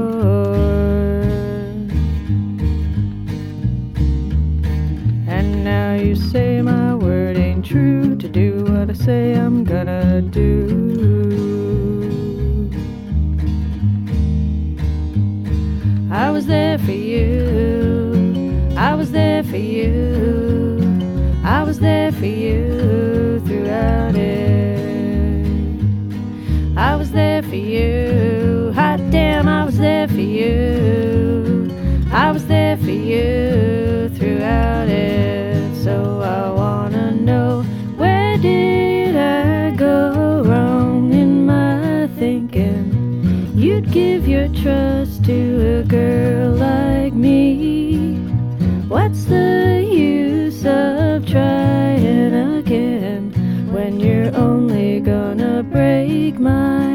And 5.37 5.65
now 5.65 5.95
you 5.95 6.15
say 6.15 6.63
my 6.63 6.95
word 6.95 7.37
ain't 7.37 7.65
true 7.65 8.17
to 8.23 8.29
do 8.29 8.49
what 8.69 8.87
I 8.95 8.97
say 9.07 9.33
I'm 9.35 9.65
gonna 9.65 10.23
do. 10.23 10.51
I 16.25 16.31
was 16.31 16.47
there 16.47 16.79
for 16.87 16.99
you. 17.13 17.33
I 18.77 18.95
was 18.95 19.11
there 19.11 19.43
for 19.51 19.63
you. 19.75 20.02
Give 43.93 44.27
your 44.27 44.49
trust 44.49 45.23
to 45.23 45.81
a 45.81 45.83
girl 45.85 46.53
like 46.53 47.13
me. 47.13 48.17
What's 48.89 49.25
the 49.25 49.87
use 49.87 50.65
of 50.65 51.27
trying 51.27 52.57
again 52.59 53.33
when 53.71 54.01
you're 54.01 54.35
only 54.35 54.99
gonna 55.01 55.63
break 55.63 56.39
my 56.39 56.92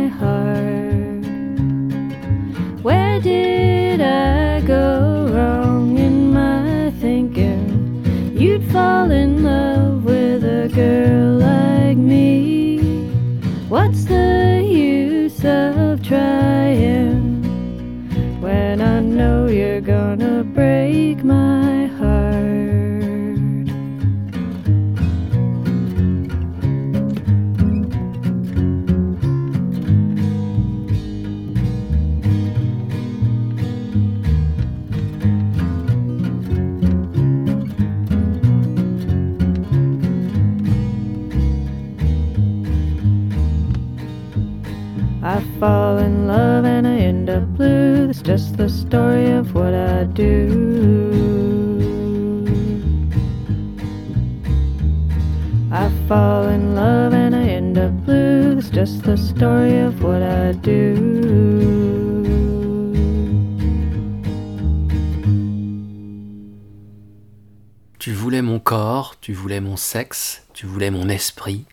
Tu 67.99 68.13
voulais 68.13 68.41
mon 68.41 68.59
corps, 68.59 69.15
tu 69.19 69.33
voulais 69.33 69.59
mon 69.59 69.75
sexe, 69.75 70.43
tu 70.53 70.65
voulais 70.65 70.91
mon 70.91 71.09
esprit. 71.09 71.65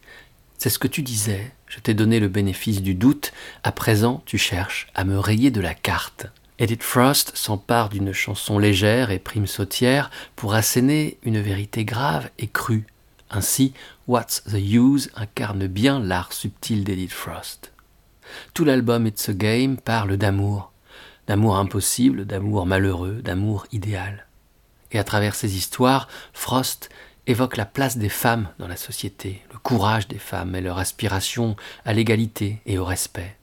C'est 0.59 0.71
ce 0.71 0.81
que 0.81 0.89
tu 0.89 1.03
disais. 1.03 1.53
Je 1.69 1.79
t'ai 1.79 1.95
donné 1.95 2.19
le 2.19 2.29
bénéfice 2.29 2.83
du 2.83 2.95
doute. 2.97 3.33
À 3.63 3.71
présent, 3.71 4.23
tu 4.27 4.37
cherches 4.37 4.89
à 4.97 5.05
me 5.05 5.17
rayer 5.17 5.53
de 5.53 5.61
la 5.61 5.75
carte. 5.75 6.27
Edith 6.61 6.85
Frost 6.85 7.33
s'empare 7.35 7.89
d'une 7.89 8.13
chanson 8.13 8.61
légère 8.61 9.11
et 9.11 9.19
prime 9.19 9.49
sautière 9.49 10.09
pour 10.37 10.55
asséner 10.55 11.19
une 11.25 11.41
vérité 11.41 11.85
grave 11.85 12.31
et 12.39 12.47
crue. 12.47 12.87
Ainsi, 13.29 13.73
What's 14.07 14.45
the 14.45 14.61
Use 14.61 15.11
incarne 15.17 15.67
bien 15.67 15.99
l'art 15.99 16.33
subtil 16.33 16.85
d'Edith 16.85 17.13
Frost. 17.13 17.73
Tout 18.55 18.65
l'album 18.65 19.09
It's 19.09 19.29
a 19.29 19.33
Game 19.33 19.79
parle 19.79 20.17
d'amour, 20.17 20.71
d'amour 21.27 21.57
impossible, 21.57 22.25
d'amour 22.25 22.67
malheureux, 22.67 23.21
d'amour 23.21 23.67
idéal. 23.73 24.29
Et 24.93 25.01
à 25.01 25.05
travers 25.05 25.35
ces 25.35 25.57
histoires, 25.57 26.07
Frost 26.33 26.89
évoque 27.27 27.57
la 27.57 27.67
place 27.67 27.97
des 27.97 28.09
femmes 28.09 28.49
dans 28.61 28.69
la 28.69 28.77
société, 28.77 29.43
le 29.53 29.59
courage 29.59 30.07
des 30.07 30.19
femmes 30.19 30.55
et 30.55 30.61
leur 30.61 30.79
aspiration 30.79 31.57
à 31.85 31.93
l'égalité 31.93 32.61
et 32.65 32.79
au 32.79 32.85
respect. 32.85 33.37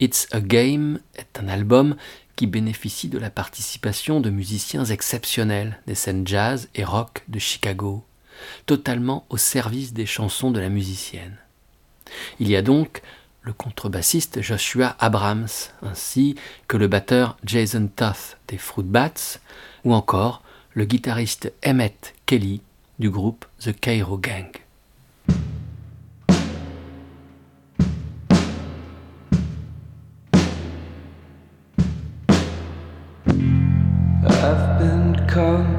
It's 0.00 0.26
a 0.32 0.40
Game 0.40 1.00
est 1.16 1.38
un 1.38 1.48
album 1.48 1.96
qui 2.36 2.46
bénéficie 2.46 3.08
de 3.08 3.18
la 3.18 3.30
participation 3.30 4.20
de 4.20 4.30
musiciens 4.30 4.84
exceptionnels 4.84 5.80
des 5.86 5.96
scènes 5.96 6.26
jazz 6.26 6.68
et 6.74 6.84
rock 6.84 7.24
de 7.28 7.38
Chicago, 7.38 8.04
totalement 8.66 9.26
au 9.28 9.36
service 9.36 9.92
des 9.92 10.06
chansons 10.06 10.50
de 10.50 10.60
la 10.60 10.68
musicienne. 10.68 11.36
Il 12.38 12.48
y 12.48 12.56
a 12.56 12.62
donc 12.62 13.02
le 13.42 13.52
contrebassiste 13.52 14.40
Joshua 14.40 14.96
Abrams, 15.00 15.48
ainsi 15.82 16.36
que 16.68 16.76
le 16.76 16.86
batteur 16.86 17.36
Jason 17.44 17.88
Toth 17.94 18.36
des 18.46 18.58
Fruit 18.58 18.84
Bats, 18.84 19.40
ou 19.84 19.94
encore 19.94 20.42
le 20.74 20.84
guitariste 20.84 21.52
Emmett 21.66 22.14
Kelly 22.26 22.60
du 22.98 23.10
groupe 23.10 23.46
The 23.60 23.72
Cairo 23.78 24.18
Gang. 24.18 24.50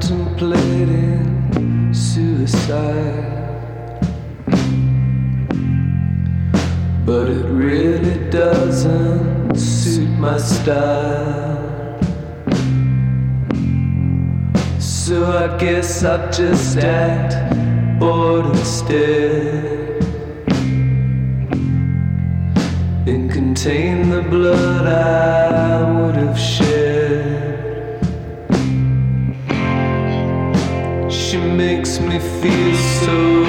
Contemplating 0.00 1.92
suicide. 1.92 3.26
But 7.04 7.28
it 7.28 7.44
really 7.46 8.30
doesn't 8.30 9.56
suit 9.56 10.08
my 10.18 10.38
style. 10.38 11.98
So 14.78 15.26
I 15.26 15.58
guess 15.58 16.02
I'll 16.02 16.30
just 16.32 16.78
act 16.78 17.34
bored 18.00 18.46
instead. 18.46 20.02
And 23.06 23.30
contain 23.30 24.08
the 24.08 24.22
blood 24.22 24.86
I 24.86 25.92
would 25.92 26.14
have 26.16 26.38
feel 32.40 32.74
so 32.74 33.39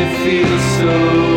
it 0.00 0.10
feels 0.22 0.62
so 0.78 1.27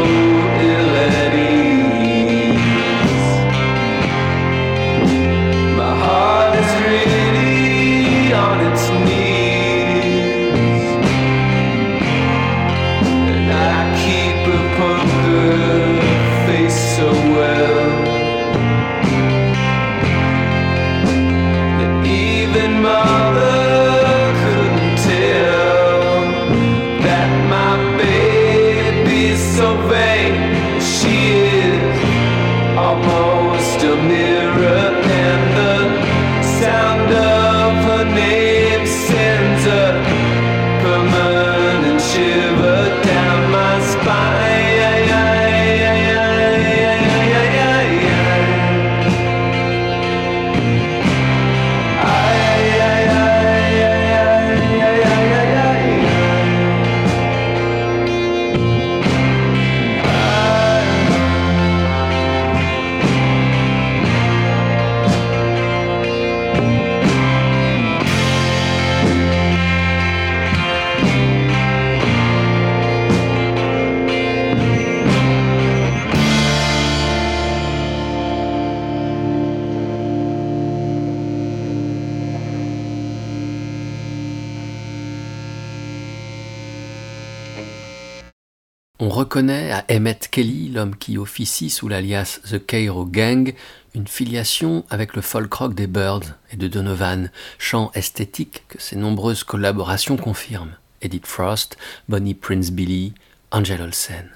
qui 90.89 91.17
officie 91.17 91.69
sous 91.69 91.87
l'alias 91.87 92.39
The 92.49 92.65
Cairo 92.65 93.05
Gang, 93.05 93.53
une 93.93 94.07
filiation 94.07 94.85
avec 94.89 95.15
le 95.15 95.21
folk 95.21 95.53
rock 95.53 95.75
des 95.75 95.87
Birds 95.87 96.35
et 96.51 96.57
de 96.57 96.67
Donovan, 96.67 97.29
chant 97.57 97.91
esthétique 97.93 98.63
que 98.67 98.81
ses 98.81 98.95
nombreuses 98.95 99.43
collaborations 99.43 100.17
confirment. 100.17 100.75
Edith 101.01 101.25
Frost, 101.25 101.77
Bonnie 102.09 102.35
Prince 102.35 102.71
Billy, 102.71 103.13
Angel 103.51 103.81
Olsen. 103.81 104.29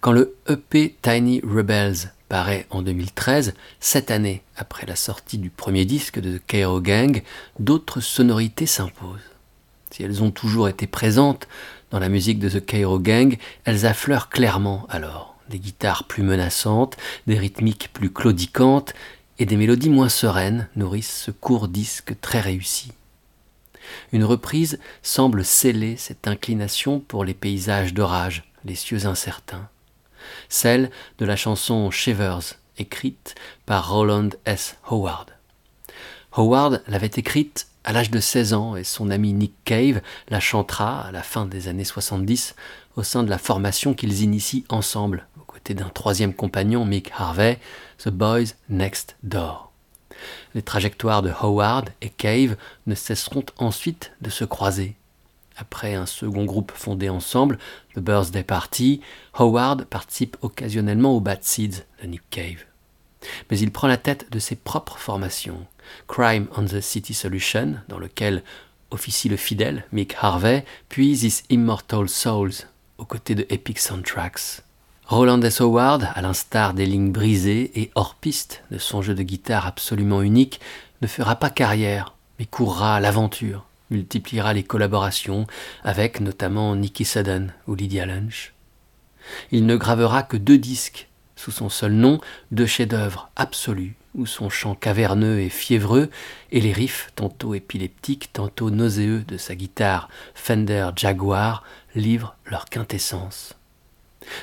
Quand 0.00 0.12
le 0.12 0.36
EP 0.48 0.96
Tiny 1.02 1.40
Rebels 1.40 2.12
paraît 2.28 2.66
en 2.70 2.82
2013, 2.82 3.54
sept 3.80 4.10
années 4.10 4.42
après 4.56 4.86
la 4.86 4.96
sortie 4.96 5.38
du 5.38 5.50
premier 5.50 5.84
disque 5.84 6.20
de 6.20 6.38
The 6.38 6.46
Cairo 6.46 6.80
Gang, 6.80 7.22
d'autres 7.58 8.00
sonorités 8.00 8.66
s'imposent. 8.66 9.18
Si 9.90 10.02
elles 10.02 10.22
ont 10.22 10.30
toujours 10.30 10.68
été 10.68 10.86
présentes 10.86 11.48
dans 11.90 11.98
la 11.98 12.08
musique 12.08 12.38
de 12.38 12.48
The 12.48 12.64
Cairo 12.64 12.98
Gang, 12.98 13.36
elles 13.64 13.86
affleurent 13.86 14.28
clairement 14.28 14.86
alors. 14.90 15.37
Des 15.48 15.58
guitares 15.58 16.04
plus 16.04 16.22
menaçantes, 16.22 16.96
des 17.26 17.38
rythmiques 17.38 17.90
plus 17.92 18.12
claudicantes 18.12 18.94
et 19.38 19.46
des 19.46 19.56
mélodies 19.56 19.90
moins 19.90 20.08
sereines 20.08 20.68
nourrissent 20.76 21.22
ce 21.24 21.30
court 21.30 21.68
disque 21.68 22.20
très 22.20 22.40
réussi. 22.40 22.92
Une 24.12 24.24
reprise 24.24 24.78
semble 25.02 25.44
sceller 25.44 25.96
cette 25.96 26.28
inclination 26.28 27.00
pour 27.00 27.24
les 27.24 27.34
paysages 27.34 27.94
d'orage, 27.94 28.50
les 28.64 28.74
cieux 28.74 29.06
incertains. 29.06 29.68
Celle 30.48 30.90
de 31.18 31.24
la 31.24 31.36
chanson 31.36 31.90
Shivers, 31.90 32.54
écrite 32.76 33.34
par 33.66 33.90
Roland 33.90 34.30
S. 34.44 34.76
Howard. 34.90 35.30
Howard 36.32 36.82
l'avait 36.88 37.10
écrite 37.16 37.68
à 37.84 37.92
l'âge 37.92 38.10
de 38.10 38.20
16 38.20 38.52
ans 38.52 38.76
et 38.76 38.84
son 38.84 39.10
ami 39.10 39.32
Nick 39.32 39.54
Cave 39.64 40.02
la 40.28 40.40
chantera 40.40 41.06
à 41.06 41.12
la 41.12 41.22
fin 41.22 41.46
des 41.46 41.68
années 41.68 41.84
70 41.84 42.54
au 42.96 43.02
sein 43.02 43.22
de 43.22 43.30
la 43.30 43.38
formation 43.38 43.94
qu'ils 43.94 44.22
initient 44.22 44.64
ensemble, 44.68 45.26
d'un 45.74 45.88
troisième 45.88 46.34
compagnon, 46.34 46.84
Mick 46.84 47.10
Harvey, 47.16 47.58
The 47.98 48.10
Boys 48.10 48.54
Next 48.68 49.16
Door. 49.22 49.72
Les 50.54 50.62
trajectoires 50.62 51.22
de 51.22 51.32
Howard 51.40 51.90
et 52.00 52.10
Cave 52.10 52.56
ne 52.86 52.94
cesseront 52.94 53.44
ensuite 53.58 54.12
de 54.20 54.30
se 54.30 54.44
croiser. 54.44 54.96
Après 55.56 55.94
un 55.94 56.06
second 56.06 56.44
groupe 56.44 56.72
fondé 56.72 57.08
ensemble, 57.08 57.58
The 57.94 58.00
Birthday 58.00 58.44
Party, 58.44 59.00
Howard 59.34 59.84
participe 59.84 60.36
occasionnellement 60.42 61.16
aux 61.16 61.20
Bad 61.20 61.42
Seeds 61.42 61.84
de 62.02 62.06
Nick 62.06 62.22
Cave. 62.30 62.64
Mais 63.50 63.58
il 63.58 63.72
prend 63.72 63.88
la 63.88 63.96
tête 63.96 64.30
de 64.30 64.38
ses 64.38 64.54
propres 64.54 64.98
formations. 64.98 65.66
Crime 66.06 66.46
on 66.56 66.64
the 66.64 66.80
City 66.80 67.14
Solution, 67.14 67.76
dans 67.88 67.98
lequel 67.98 68.44
officie 68.90 69.28
le 69.28 69.36
fidèle 69.36 69.84
Mick 69.92 70.14
Harvey, 70.20 70.64
puis 70.88 71.16
This 71.16 71.42
Immortal 71.50 72.08
Souls, 72.08 72.52
aux 72.98 73.04
côtés 73.04 73.34
de 73.34 73.46
Epic 73.50 73.80
Soundtracks. 73.80 74.62
Roland 75.08 75.40
S. 75.40 75.62
Howard, 75.62 76.06
à 76.14 76.20
l'instar 76.20 76.74
des 76.74 76.84
lignes 76.84 77.12
brisées 77.12 77.70
et 77.80 77.90
hors 77.94 78.14
piste 78.14 78.62
de 78.70 78.76
son 78.76 79.00
jeu 79.00 79.14
de 79.14 79.22
guitare 79.22 79.66
absolument 79.66 80.20
unique, 80.20 80.60
ne 81.00 81.06
fera 81.06 81.36
pas 81.36 81.48
carrière, 81.48 82.12
mais 82.38 82.44
courra 82.44 82.96
à 82.96 83.00
l'aventure, 83.00 83.64
multipliera 83.90 84.52
les 84.52 84.64
collaborations 84.64 85.46
avec 85.82 86.20
notamment 86.20 86.76
Nicky 86.76 87.06
Sudden 87.06 87.54
ou 87.66 87.74
Lydia 87.74 88.04
Lunch. 88.04 88.52
Il 89.50 89.64
ne 89.64 89.76
gravera 89.76 90.22
que 90.22 90.36
deux 90.36 90.58
disques 90.58 91.08
sous 91.36 91.52
son 91.52 91.70
seul 91.70 91.92
nom, 91.92 92.20
deux 92.50 92.66
chefs-d'œuvre 92.66 93.30
absolus, 93.34 93.96
où 94.14 94.26
son 94.26 94.50
chant 94.50 94.74
caverneux 94.74 95.40
et 95.40 95.48
fiévreux 95.48 96.10
et 96.52 96.60
les 96.60 96.74
riffs 96.74 97.12
tantôt 97.16 97.54
épileptiques, 97.54 98.30
tantôt 98.34 98.70
nauséeux 98.70 99.24
de 99.26 99.38
sa 99.38 99.54
guitare 99.54 100.10
Fender 100.34 100.90
Jaguar 100.96 101.64
livrent 101.94 102.36
leur 102.44 102.66
quintessence. 102.66 103.57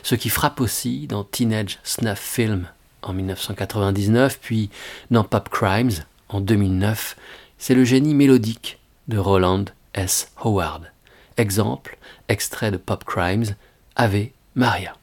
Ce 0.04 0.16
qui 0.16 0.30
frappe 0.30 0.62
aussi 0.62 1.08
dans 1.08 1.24
Teenage 1.24 1.80
Snuff 1.84 2.20
Film 2.20 2.68
en 3.02 3.14
1999, 3.14 4.40
puis 4.42 4.70
dans 5.12 5.24
Pop 5.24 5.50
Crimes 5.50 5.92
en 6.30 6.42
2009, 6.42 7.16
c'est 7.58 7.76
le 7.76 7.84
génie 7.84 8.14
mélodique 8.14 8.80
de 9.08 9.18
Roland 9.18 9.66
S. 9.94 10.32
Howard. 10.44 10.92
Exemple, 11.38 11.98
extrait 12.28 12.72
de 12.72 12.78
Pop 12.78 13.04
Crimes, 13.04 13.56
Ave 13.96 14.28
Maria. 14.56 14.96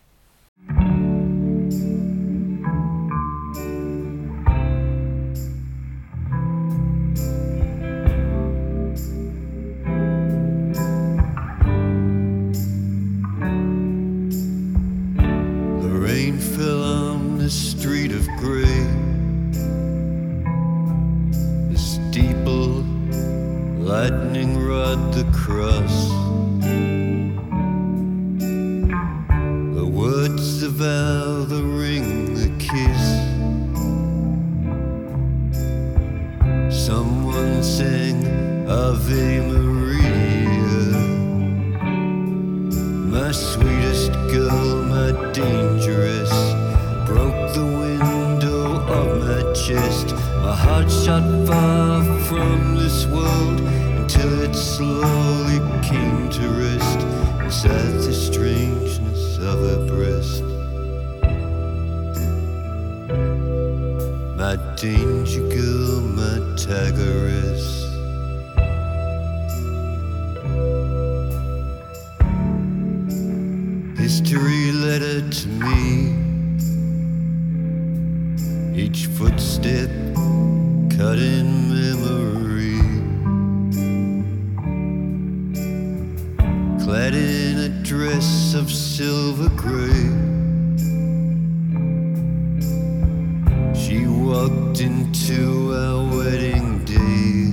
Walked 94.32 94.80
into 94.80 95.74
our 95.74 96.16
wedding 96.16 96.82
day. 96.86 97.52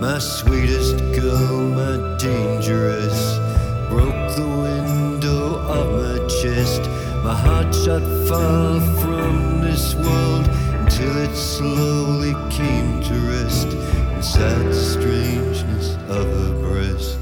My 0.00 0.18
sweetest 0.18 0.96
girl, 1.14 1.60
my 1.80 2.16
dangerous, 2.16 3.18
broke 3.90 4.24
the 4.40 4.48
window 4.66 5.58
of 5.76 5.86
my 6.00 6.16
chest. 6.40 6.80
My 7.22 7.36
heart 7.44 7.74
shot 7.74 8.04
far 8.26 8.80
from 9.02 9.60
this 9.60 9.94
world 9.96 10.46
until 10.80 11.14
it 11.26 11.36
slowly 11.36 12.32
came 12.48 13.02
to 13.02 13.14
rest 13.34 13.68
inside 14.16 14.64
the 14.64 14.74
strangeness 14.92 15.96
of 16.08 16.24
her 16.38 16.54
breast. 16.62 17.18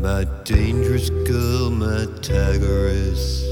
My 0.00 0.24
dangerous 0.44 1.10
girl, 1.10 1.68
my 1.68 2.06
tigress. 2.22 3.44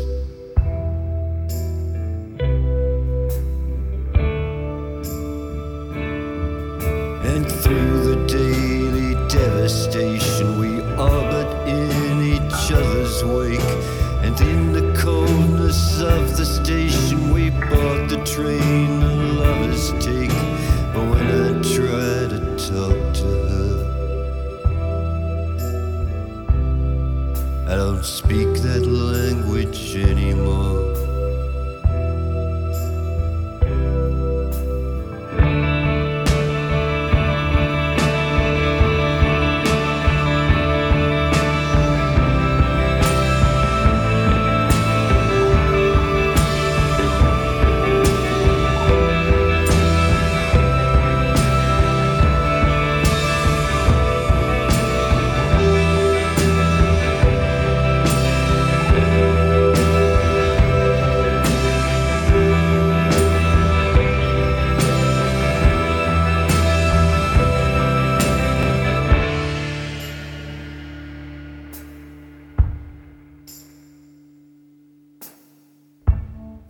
And 7.22 7.46
through 7.46 7.97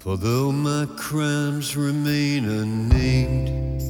For 0.00 0.16
though 0.16 0.52
my 0.52 0.86
crimes 0.96 1.76
remain 1.76 2.48
unnamed, 2.48 3.82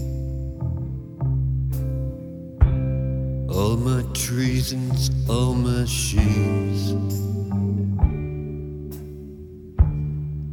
all 3.50 3.76
my 3.76 4.02
treasons, 4.14 5.10
all 5.28 5.52
my 5.52 5.84
shames, 5.84 6.92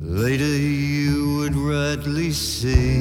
later 0.02 0.46
you 0.46 1.38
would 1.38 1.56
rightly 1.56 2.32
say, 2.32 3.00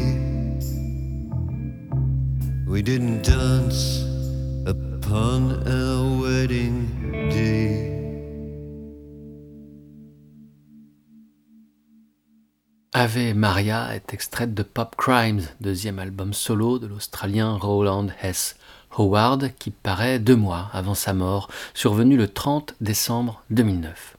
we 2.69 2.83
didn't 2.83 3.25
dance 3.25 4.03
upon 4.65 5.67
our 5.67 6.23
wedding 6.23 7.04
Ave 13.05 13.35
Maria 13.35 13.95
est 13.95 14.15
extraite 14.15 14.55
de 14.55 14.63
Pop 14.63 14.97
Crimes, 14.97 15.43
deuxième 15.61 15.99
album 15.99 16.33
solo 16.33 16.79
de 16.79 16.87
l'Australien 16.87 17.59
Roland 17.59 18.07
Hess 18.23 18.57
Howard, 18.97 19.51
qui 19.59 19.71
paraît 19.71 20.19
deux 20.19 20.37
mois 20.37 20.71
avant 20.73 20.95
sa 20.95 21.13
mort, 21.13 21.51
survenu 21.75 22.17
le 22.17 22.29
30 22.29 22.77
décembre 22.81 23.43
2009. 23.51 24.17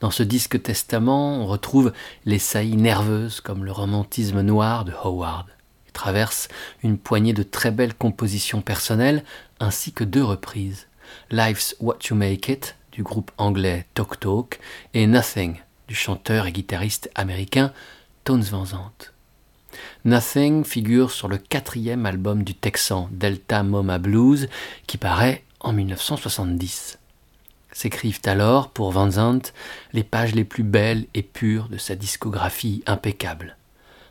Dans 0.00 0.10
ce 0.10 0.22
disque 0.22 0.62
testament, 0.62 1.42
on 1.42 1.46
retrouve 1.46 1.92
les 2.24 2.38
saillies 2.38 2.78
nerveuses 2.78 3.42
comme 3.42 3.66
le 3.66 3.72
romantisme 3.72 4.40
noir 4.40 4.86
de 4.86 4.94
Howard. 5.04 5.48
Il 5.86 5.92
traverse 5.92 6.48
une 6.82 6.96
poignée 6.96 7.34
de 7.34 7.42
très 7.42 7.70
belles 7.70 7.94
compositions 7.94 8.62
personnelles 8.62 9.24
ainsi 9.60 9.92
que 9.92 10.04
deux 10.04 10.24
reprises. 10.24 10.86
Life's 11.30 11.76
What 11.80 11.98
You 12.08 12.16
Make 12.16 12.48
It 12.48 12.76
du 12.92 13.02
groupe 13.02 13.30
anglais 13.36 13.84
Talk 13.92 14.18
Talk 14.18 14.58
et 14.94 15.06
Nothing 15.06 15.56
du 15.86 15.94
chanteur 15.94 16.46
et 16.46 16.52
guitariste 16.52 17.10
américain 17.14 17.72
Nothing 20.04 20.64
figure 20.64 21.12
sur 21.12 21.28
le 21.28 21.38
quatrième 21.38 22.06
album 22.06 22.42
du 22.42 22.54
Texan 22.54 23.08
Delta 23.12 23.62
Moma 23.62 23.98
Blues 23.98 24.48
qui 24.88 24.98
paraît 24.98 25.44
en 25.60 25.72
1970. 25.72 26.98
S'écrivent 27.70 28.22
alors 28.24 28.70
pour 28.70 28.90
Van 28.90 29.12
Zandt 29.12 29.52
les 29.92 30.02
pages 30.02 30.34
les 30.34 30.42
plus 30.42 30.64
belles 30.64 31.06
et 31.14 31.22
pures 31.22 31.68
de 31.68 31.78
sa 31.78 31.94
discographie 31.94 32.82
impeccable. 32.86 33.56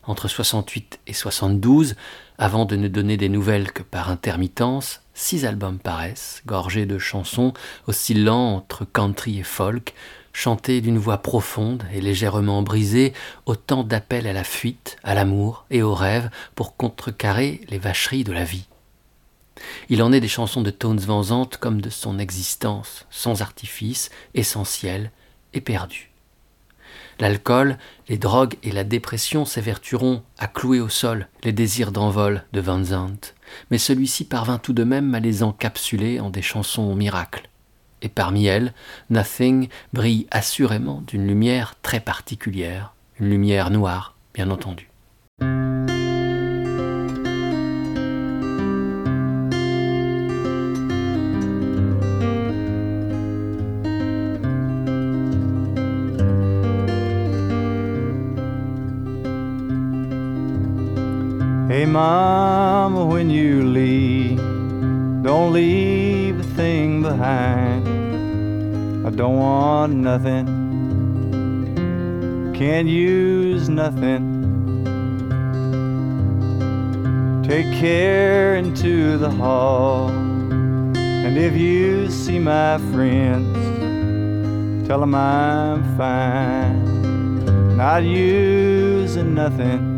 Entre 0.03 0.29
68 0.29 0.99
et 1.07 1.13
72, 1.13 1.95
avant 2.37 2.63
de 2.63 2.77
ne 2.77 2.87
donner 2.87 3.17
des 3.17 3.27
nouvelles 3.27 3.73
que 3.73 3.83
par 3.83 4.09
intermittence, 4.09 5.01
six 5.13 5.45
albums 5.45 5.79
paraissent, 5.79 6.41
gorgés 6.45 6.85
de 6.85 6.99
chansons 6.99 7.51
oscillant 7.87 8.55
entre 8.55 8.85
country 8.85 9.39
et 9.39 9.43
folk, 9.43 9.93
chanté 10.35 10.81
d'une 10.81 10.97
voix 10.97 11.19
profonde 11.19 11.85
et 11.93 12.01
légèrement 12.01 12.61
brisée, 12.61 13.13
autant 13.45 13.85
d'appels 13.85 14.27
à 14.27 14.33
la 14.33 14.43
fuite, 14.43 14.97
à 15.03 15.13
l'amour 15.13 15.65
et 15.71 15.81
au 15.81 15.93
rêve 15.93 16.29
pour 16.55 16.75
contrecarrer 16.75 17.61
les 17.69 17.79
vacheries 17.79 18.25
de 18.25 18.33
la 18.33 18.43
vie. 18.43 18.67
Il 19.87 20.03
en 20.03 20.11
est 20.11 20.19
des 20.19 20.27
chansons 20.27 20.61
de 20.61 20.71
Tones 20.71 20.99
Van 20.99 21.23
Zandt 21.23 21.57
comme 21.57 21.79
de 21.79 21.89
son 21.89 22.19
existence, 22.19 23.05
sans 23.09 23.41
artifice, 23.41 24.09
essentielle 24.33 25.11
et 25.53 25.61
perdue. 25.61 26.11
L'alcool, 27.21 27.77
les 28.09 28.17
drogues 28.17 28.57
et 28.61 28.73
la 28.73 28.83
dépression 28.83 29.45
s'évertueront 29.45 30.21
à 30.37 30.47
clouer 30.47 30.81
au 30.81 30.89
sol 30.89 31.29
les 31.45 31.53
désirs 31.53 31.93
d'envol 31.93 32.43
de 32.51 32.59
Van 32.59 32.83
Zandt, 32.83 33.33
mais 33.71 33.77
celui-ci 33.77 34.25
parvint 34.25 34.57
tout 34.57 34.73
de 34.73 34.83
même 34.83 35.15
à 35.15 35.21
les 35.21 35.43
encapsuler 35.43 36.19
en 36.19 36.29
des 36.29 36.41
chansons 36.41 36.93
miracles 36.93 37.49
et 38.01 38.09
parmi 38.09 38.45
elles, 38.45 38.73
Nothing 39.09 39.69
brille 39.93 40.27
assurément 40.31 41.03
d'une 41.07 41.27
lumière 41.27 41.75
très 41.81 41.99
particulière, 41.99 42.93
une 43.19 43.29
lumière 43.29 43.71
noire, 43.71 44.15
bien 44.33 44.49
entendu. 44.49 44.89
Don't 69.15 69.37
want 69.37 69.93
nothing, 69.93 70.45
can't 72.53 72.87
use 72.87 73.69
nothing. 73.69 74.33
Take 77.47 77.71
care 77.79 78.57
into 78.57 79.17
the 79.17 79.29
hall, 79.29 80.09
and 80.09 81.37
if 81.37 81.55
you 81.55 82.09
see 82.11 82.39
my 82.39 82.77
friends, 82.91 83.55
tell 84.85 84.99
them 84.99 85.15
I'm 85.15 85.81
fine, 85.95 87.77
not 87.77 88.03
using 88.03 89.33
nothing. 89.33 89.94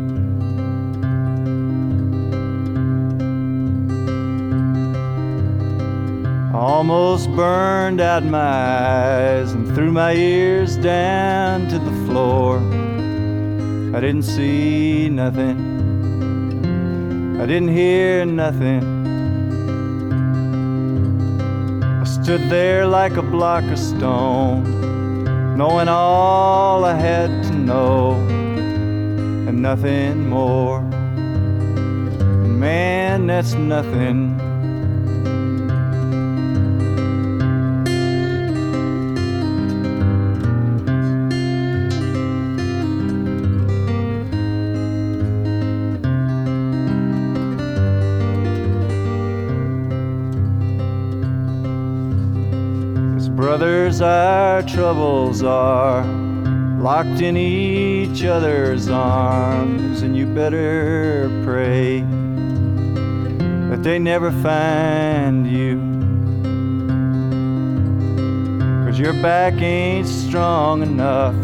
Almost 6.68 7.34
burned 7.34 7.98
out 7.98 8.22
my 8.22 8.38
eyes 8.38 9.52
and 9.52 9.66
threw 9.74 9.90
my 9.90 10.12
ears 10.12 10.76
down 10.76 11.66
to 11.66 11.78
the 11.78 11.90
floor. 12.04 12.58
I 13.96 14.00
didn't 14.00 14.24
see 14.24 15.08
nothing, 15.08 15.56
I 17.40 17.46
didn't 17.46 17.68
hear 17.74 18.26
nothing. 18.26 18.84
I 22.02 22.04
stood 22.04 22.42
there 22.50 22.86
like 22.86 23.16
a 23.16 23.22
block 23.22 23.64
of 23.64 23.78
stone, 23.78 25.56
knowing 25.56 25.88
all 25.88 26.84
I 26.84 26.92
had 26.92 27.30
to 27.44 27.54
know 27.54 28.12
and 29.48 29.62
nothing 29.62 30.28
more. 30.28 30.82
Man, 32.66 33.26
that's 33.26 33.54
nothing. 33.54 34.47
Brothers, 53.48 54.02
our 54.02 54.62
troubles 54.64 55.42
are 55.42 56.04
locked 56.82 57.22
in 57.22 57.34
each 57.34 58.22
other's 58.22 58.90
arms, 58.90 60.02
and 60.02 60.14
you 60.14 60.26
better 60.26 61.30
pray 61.46 62.00
that 63.70 63.82
they 63.82 63.98
never 63.98 64.30
find 64.42 65.46
you. 65.50 65.78
Cause 68.84 68.98
your 68.98 69.14
back 69.14 69.54
ain't 69.62 70.06
strong 70.06 70.82
enough 70.82 71.34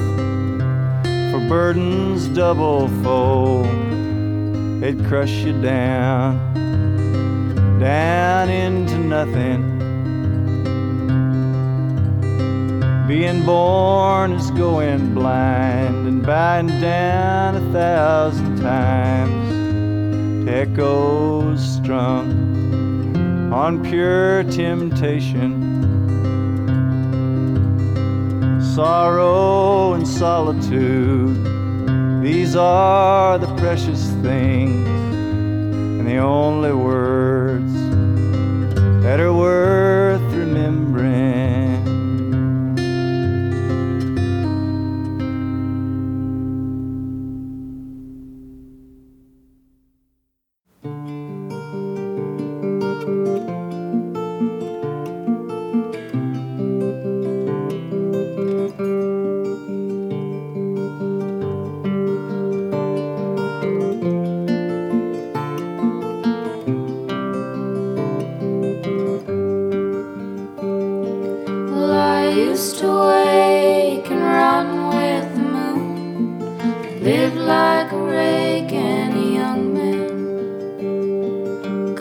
for 1.32 1.40
burdens 1.48 2.28
double 2.28 2.88
fold. 3.02 3.64
They'd 4.82 5.02
crush 5.06 5.32
you 5.32 5.58
down, 5.62 6.36
down 7.80 8.50
into 8.50 8.98
nothing. 8.98 9.73
Being 13.14 13.44
born 13.44 14.32
is 14.32 14.50
going 14.50 15.14
blind 15.14 16.08
and 16.08 16.26
biting 16.26 16.80
down 16.80 17.54
a 17.54 17.72
thousand 17.72 18.60
times 18.60 20.48
echoes 20.48 21.62
strung 21.76 23.52
on 23.52 23.84
pure 23.84 24.42
temptation. 24.50 25.52
Sorrow 28.74 29.92
and 29.92 30.08
solitude, 30.08 31.36
these 32.20 32.56
are 32.56 33.38
the 33.38 33.54
precious 33.54 34.10
things 34.24 34.88
and 34.88 36.04
the 36.04 36.16
only 36.16 36.72
words 36.72 37.03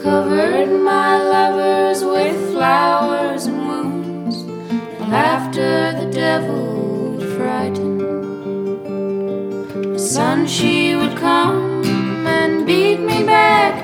covered 0.04 0.68
my 0.84 1.18
lovers 1.18 2.04
with 2.04 2.52
flowers 2.52 3.46
and 3.46 3.66
wounds, 3.70 4.44
and 5.00 5.98
the 6.02 6.12
devil 6.12 7.16
would 7.16 7.30
frighten. 7.38 7.98
The 9.94 10.00
sun 10.00 10.46
she 10.46 10.98
would 10.98 11.16
come 11.16 11.86
and 12.28 12.66
beat 12.66 13.00
me 13.00 13.24
back 13.24 13.83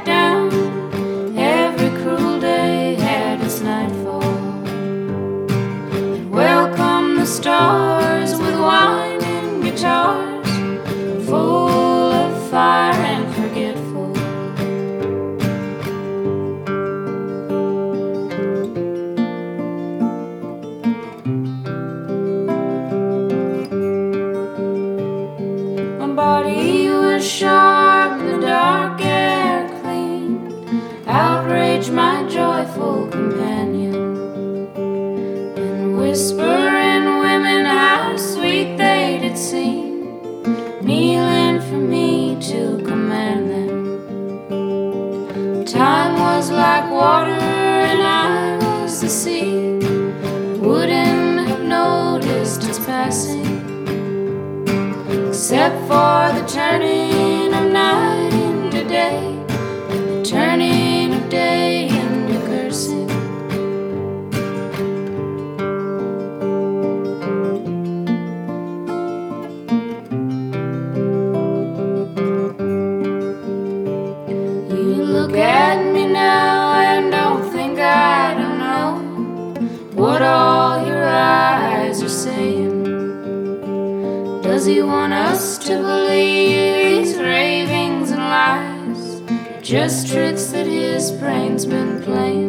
Just 89.70 90.08
tricks 90.08 90.48
that 90.48 90.66
his 90.66 91.12
brain's 91.12 91.64
been 91.64 92.02
playing. 92.02 92.49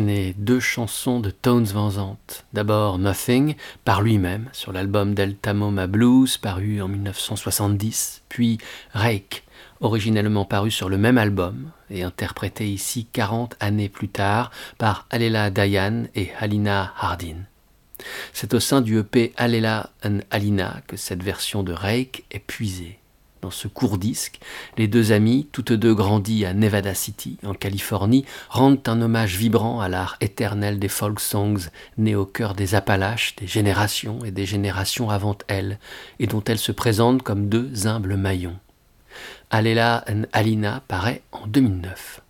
Deux 0.00 0.58
chansons 0.58 1.20
de 1.20 1.30
Tones 1.30 1.66
Van 1.66 1.90
Zandt. 1.90 2.44
D'abord 2.52 2.98
Nothing, 2.98 3.54
par 3.84 4.02
lui-même, 4.02 4.48
sur 4.52 4.72
l'album 4.72 5.14
Delta 5.14 5.54
Moma 5.54 5.86
Blues, 5.86 6.36
paru 6.36 6.82
en 6.82 6.88
1970, 6.88 8.22
puis 8.28 8.58
Rake, 8.92 9.44
originellement 9.80 10.46
paru 10.46 10.72
sur 10.72 10.88
le 10.88 10.98
même 10.98 11.16
album 11.16 11.70
et 11.90 12.02
interprété 12.02 12.68
ici 12.68 13.06
40 13.12 13.54
années 13.60 13.88
plus 13.88 14.08
tard 14.08 14.50
par 14.78 15.06
Alela 15.10 15.50
Dayan 15.50 16.06
et 16.16 16.30
Halina 16.40 16.92
Hardin. 16.98 17.44
C'est 18.32 18.52
au 18.52 18.58
sein 18.58 18.80
du 18.80 18.98
EP 18.98 19.32
Alela 19.36 19.90
and 20.04 20.18
Alina 20.32 20.80
que 20.88 20.96
cette 20.96 21.22
version 21.22 21.62
de 21.62 21.72
Rake 21.72 22.24
est 22.32 22.40
puisée. 22.40 22.98
Dans 23.44 23.50
ce 23.50 23.68
court 23.68 23.98
disque, 23.98 24.40
les 24.78 24.88
deux 24.88 25.12
amies, 25.12 25.46
toutes 25.52 25.74
deux 25.74 25.94
grandies 25.94 26.46
à 26.46 26.54
Nevada 26.54 26.94
City, 26.94 27.36
en 27.44 27.52
Californie, 27.52 28.24
rendent 28.48 28.80
un 28.86 29.02
hommage 29.02 29.36
vibrant 29.36 29.82
à 29.82 29.90
l'art 29.90 30.16
éternel 30.22 30.78
des 30.78 30.88
folk 30.88 31.20
songs, 31.20 31.68
né 31.98 32.14
au 32.14 32.24
cœur 32.24 32.54
des 32.54 32.74
Appalaches, 32.74 33.36
des 33.36 33.46
générations 33.46 34.24
et 34.24 34.30
des 34.30 34.46
générations 34.46 35.10
avant 35.10 35.36
elles, 35.46 35.78
et 36.20 36.26
dont 36.26 36.42
elles 36.42 36.56
se 36.56 36.72
présentent 36.72 37.22
comme 37.22 37.50
deux 37.50 37.86
humbles 37.86 38.16
maillons. 38.16 38.56
Alela 39.50 40.06
and 40.08 40.22
Alina 40.32 40.82
paraît 40.88 41.20
en 41.30 41.46
2009. 41.46 42.22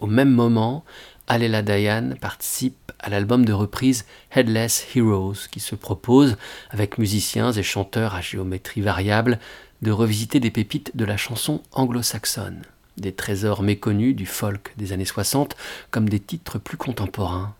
Au 0.00 0.08
même 0.08 0.32
moment, 0.32 0.84
Alela 1.28 1.62
Dayan 1.62 2.14
participe 2.20 2.90
à 2.98 3.10
l'album 3.10 3.44
de 3.44 3.52
reprise 3.52 4.06
Headless 4.34 4.86
Heroes 4.96 5.46
qui 5.50 5.60
se 5.60 5.74
propose, 5.74 6.36
avec 6.70 6.98
musiciens 6.98 7.52
et 7.52 7.62
chanteurs 7.62 8.14
à 8.14 8.22
géométrie 8.22 8.80
variable, 8.80 9.38
de 9.82 9.90
revisiter 9.90 10.40
des 10.40 10.50
pépites 10.50 10.96
de 10.96 11.04
la 11.04 11.16
chanson 11.16 11.62
anglo-saxonne, 11.72 12.62
des 12.96 13.12
trésors 13.12 13.62
méconnus 13.62 14.14
du 14.14 14.26
folk 14.26 14.72
des 14.76 14.92
années 14.92 15.04
60 15.04 15.56
comme 15.90 16.08
des 16.08 16.20
titres 16.20 16.58
plus 16.58 16.76
contemporains. 16.76 17.54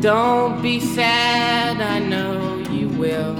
Don't 0.00 0.60
be 0.60 0.80
sad, 0.80 1.80
I 1.80 1.98
know 2.00 2.58
you 2.70 2.88
will. 2.88 3.34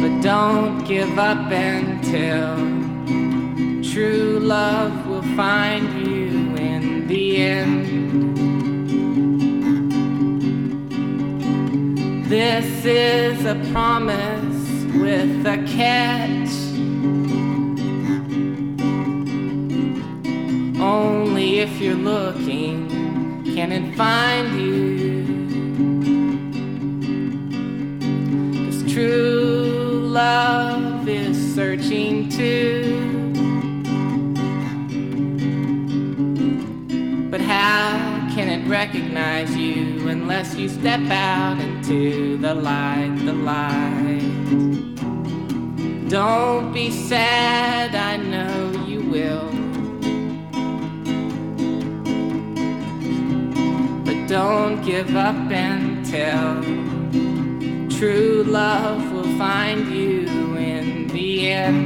But 0.00 0.22
don't 0.22 0.84
give 0.84 1.18
up 1.18 1.50
until 1.50 2.56
true 3.82 4.38
love 4.40 5.06
will 5.06 5.22
find 5.36 6.06
you 6.06 6.54
in 6.56 7.06
the 7.06 7.36
end. 7.36 7.84
This 12.28 12.84
is 12.84 13.44
a 13.44 13.54
promise 13.72 14.84
with 14.94 15.46
a 15.46 15.58
catch. 15.76 16.23
If 21.64 21.80
you're 21.80 21.94
looking 21.94 22.86
can 23.54 23.72
it 23.72 23.96
find 23.96 24.60
you. 24.60 25.24
Cause 28.66 28.92
true 28.92 30.02
love 30.04 31.08
is 31.08 31.54
searching 31.54 32.28
too. 32.28 33.32
But 37.30 37.40
how 37.40 38.28
can 38.34 38.50
it 38.50 38.68
recognize 38.68 39.56
you 39.56 40.06
unless 40.08 40.56
you 40.56 40.68
step 40.68 41.00
out 41.08 41.58
into 41.58 42.36
the 42.36 42.54
light, 42.54 43.16
the 43.24 43.32
light? 43.32 44.44
Don't 46.10 46.74
be 46.74 46.90
sad, 46.90 47.94
I 47.94 48.18
don't 54.34 54.84
give 54.84 55.14
up 55.14 55.48
until 55.48 56.60
true 57.88 58.42
love 58.42 59.12
will 59.12 59.38
find 59.38 59.86
you 59.86 60.26
in 60.56 61.06
the 61.06 61.52
end. 61.52 61.83